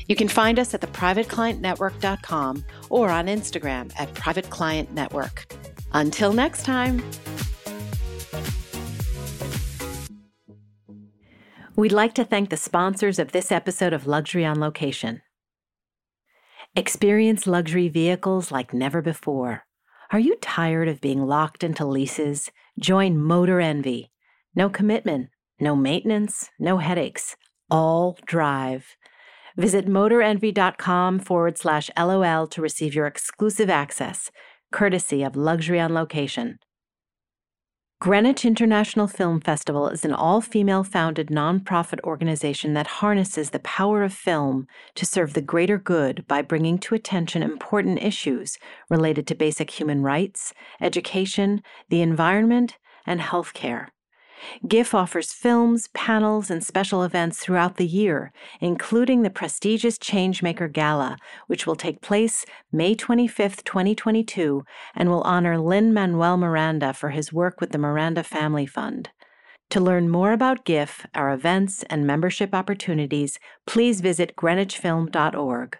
You 0.07 0.15
can 0.15 0.27
find 0.27 0.59
us 0.59 0.73
at 0.73 0.81
theprivateclientnetwork.com 0.81 2.65
or 2.89 3.09
on 3.09 3.27
Instagram 3.27 3.91
at 3.99 4.13
Private 4.13 4.49
Client 4.49 4.93
Network. 4.93 5.53
Until 5.93 6.33
next 6.33 6.63
time. 6.63 7.01
We'd 11.75 11.91
like 11.93 12.13
to 12.15 12.25
thank 12.25 12.49
the 12.49 12.57
sponsors 12.57 13.19
of 13.19 13.31
this 13.31 13.51
episode 13.51 13.93
of 13.93 14.05
Luxury 14.05 14.43
on 14.43 14.59
Location. 14.59 15.21
Experience 16.75 17.47
luxury 17.47 17.87
vehicles 17.87 18.51
like 18.51 18.73
never 18.73 19.01
before. 19.01 19.63
Are 20.11 20.19
you 20.19 20.35
tired 20.41 20.89
of 20.89 21.01
being 21.01 21.25
locked 21.25 21.63
into 21.63 21.85
leases? 21.85 22.51
Join 22.77 23.17
Motor 23.17 23.59
Envy. 23.61 24.11
No 24.55 24.69
commitment 24.69 25.29
no 25.59 25.75
maintenance, 25.75 26.49
no 26.59 26.77
headaches, 26.77 27.35
all 27.69 28.17
drive. 28.25 28.95
Visit 29.57 29.87
motorenvy.com 29.87 31.19
forward 31.19 31.57
slash 31.57 31.89
LOL 31.97 32.47
to 32.47 32.61
receive 32.61 32.95
your 32.95 33.07
exclusive 33.07 33.69
access, 33.69 34.31
courtesy 34.71 35.23
of 35.23 35.35
Luxury 35.35 35.79
on 35.79 35.93
Location. 35.93 36.59
Greenwich 38.01 38.45
International 38.45 39.07
Film 39.07 39.41
Festival 39.41 39.89
is 39.89 40.05
an 40.05 40.13
all 40.13 40.39
female 40.39 40.85
founded 40.85 41.27
nonprofit 41.27 41.99
organization 42.05 42.73
that 42.73 42.87
harnesses 42.87 43.49
the 43.49 43.59
power 43.59 44.03
of 44.03 44.13
film 44.13 44.67
to 44.95 45.05
serve 45.05 45.33
the 45.33 45.41
greater 45.41 45.77
good 45.77 46.25
by 46.25 46.41
bringing 46.41 46.77
to 46.77 46.95
attention 46.95 47.43
important 47.43 48.01
issues 48.01 48.57
related 48.89 49.27
to 49.27 49.35
basic 49.35 49.71
human 49.71 50.01
rights, 50.01 50.53
education, 50.79 51.61
the 51.89 52.01
environment, 52.01 52.77
and 53.05 53.19
healthcare. 53.19 53.87
GIFF 54.67 54.93
offers 54.93 55.33
films, 55.33 55.87
panels, 55.93 56.49
and 56.49 56.63
special 56.63 57.03
events 57.03 57.39
throughout 57.39 57.77
the 57.77 57.85
year, 57.85 58.31
including 58.59 59.21
the 59.21 59.29
prestigious 59.29 59.97
Changemaker 59.97 60.71
Gala, 60.71 61.17
which 61.47 61.65
will 61.65 61.75
take 61.75 62.01
place 62.01 62.45
May 62.71 62.95
25, 62.95 63.63
2022, 63.63 64.63
and 64.95 65.09
will 65.09 65.21
honor 65.21 65.57
Lin 65.57 65.93
Manuel 65.93 66.37
Miranda 66.37 66.93
for 66.93 67.09
his 67.09 67.33
work 67.33 67.59
with 67.59 67.71
the 67.71 67.77
Miranda 67.77 68.23
Family 68.23 68.65
Fund. 68.65 69.09
To 69.71 69.79
learn 69.79 70.09
more 70.09 70.31
about 70.31 70.65
GIFF, 70.65 71.05
our 71.13 71.31
events, 71.31 71.83
and 71.89 72.07
membership 72.07 72.55
opportunities, 72.55 73.39
please 73.67 74.01
visit 74.01 74.35
greenwichfilm.org. 74.35 75.77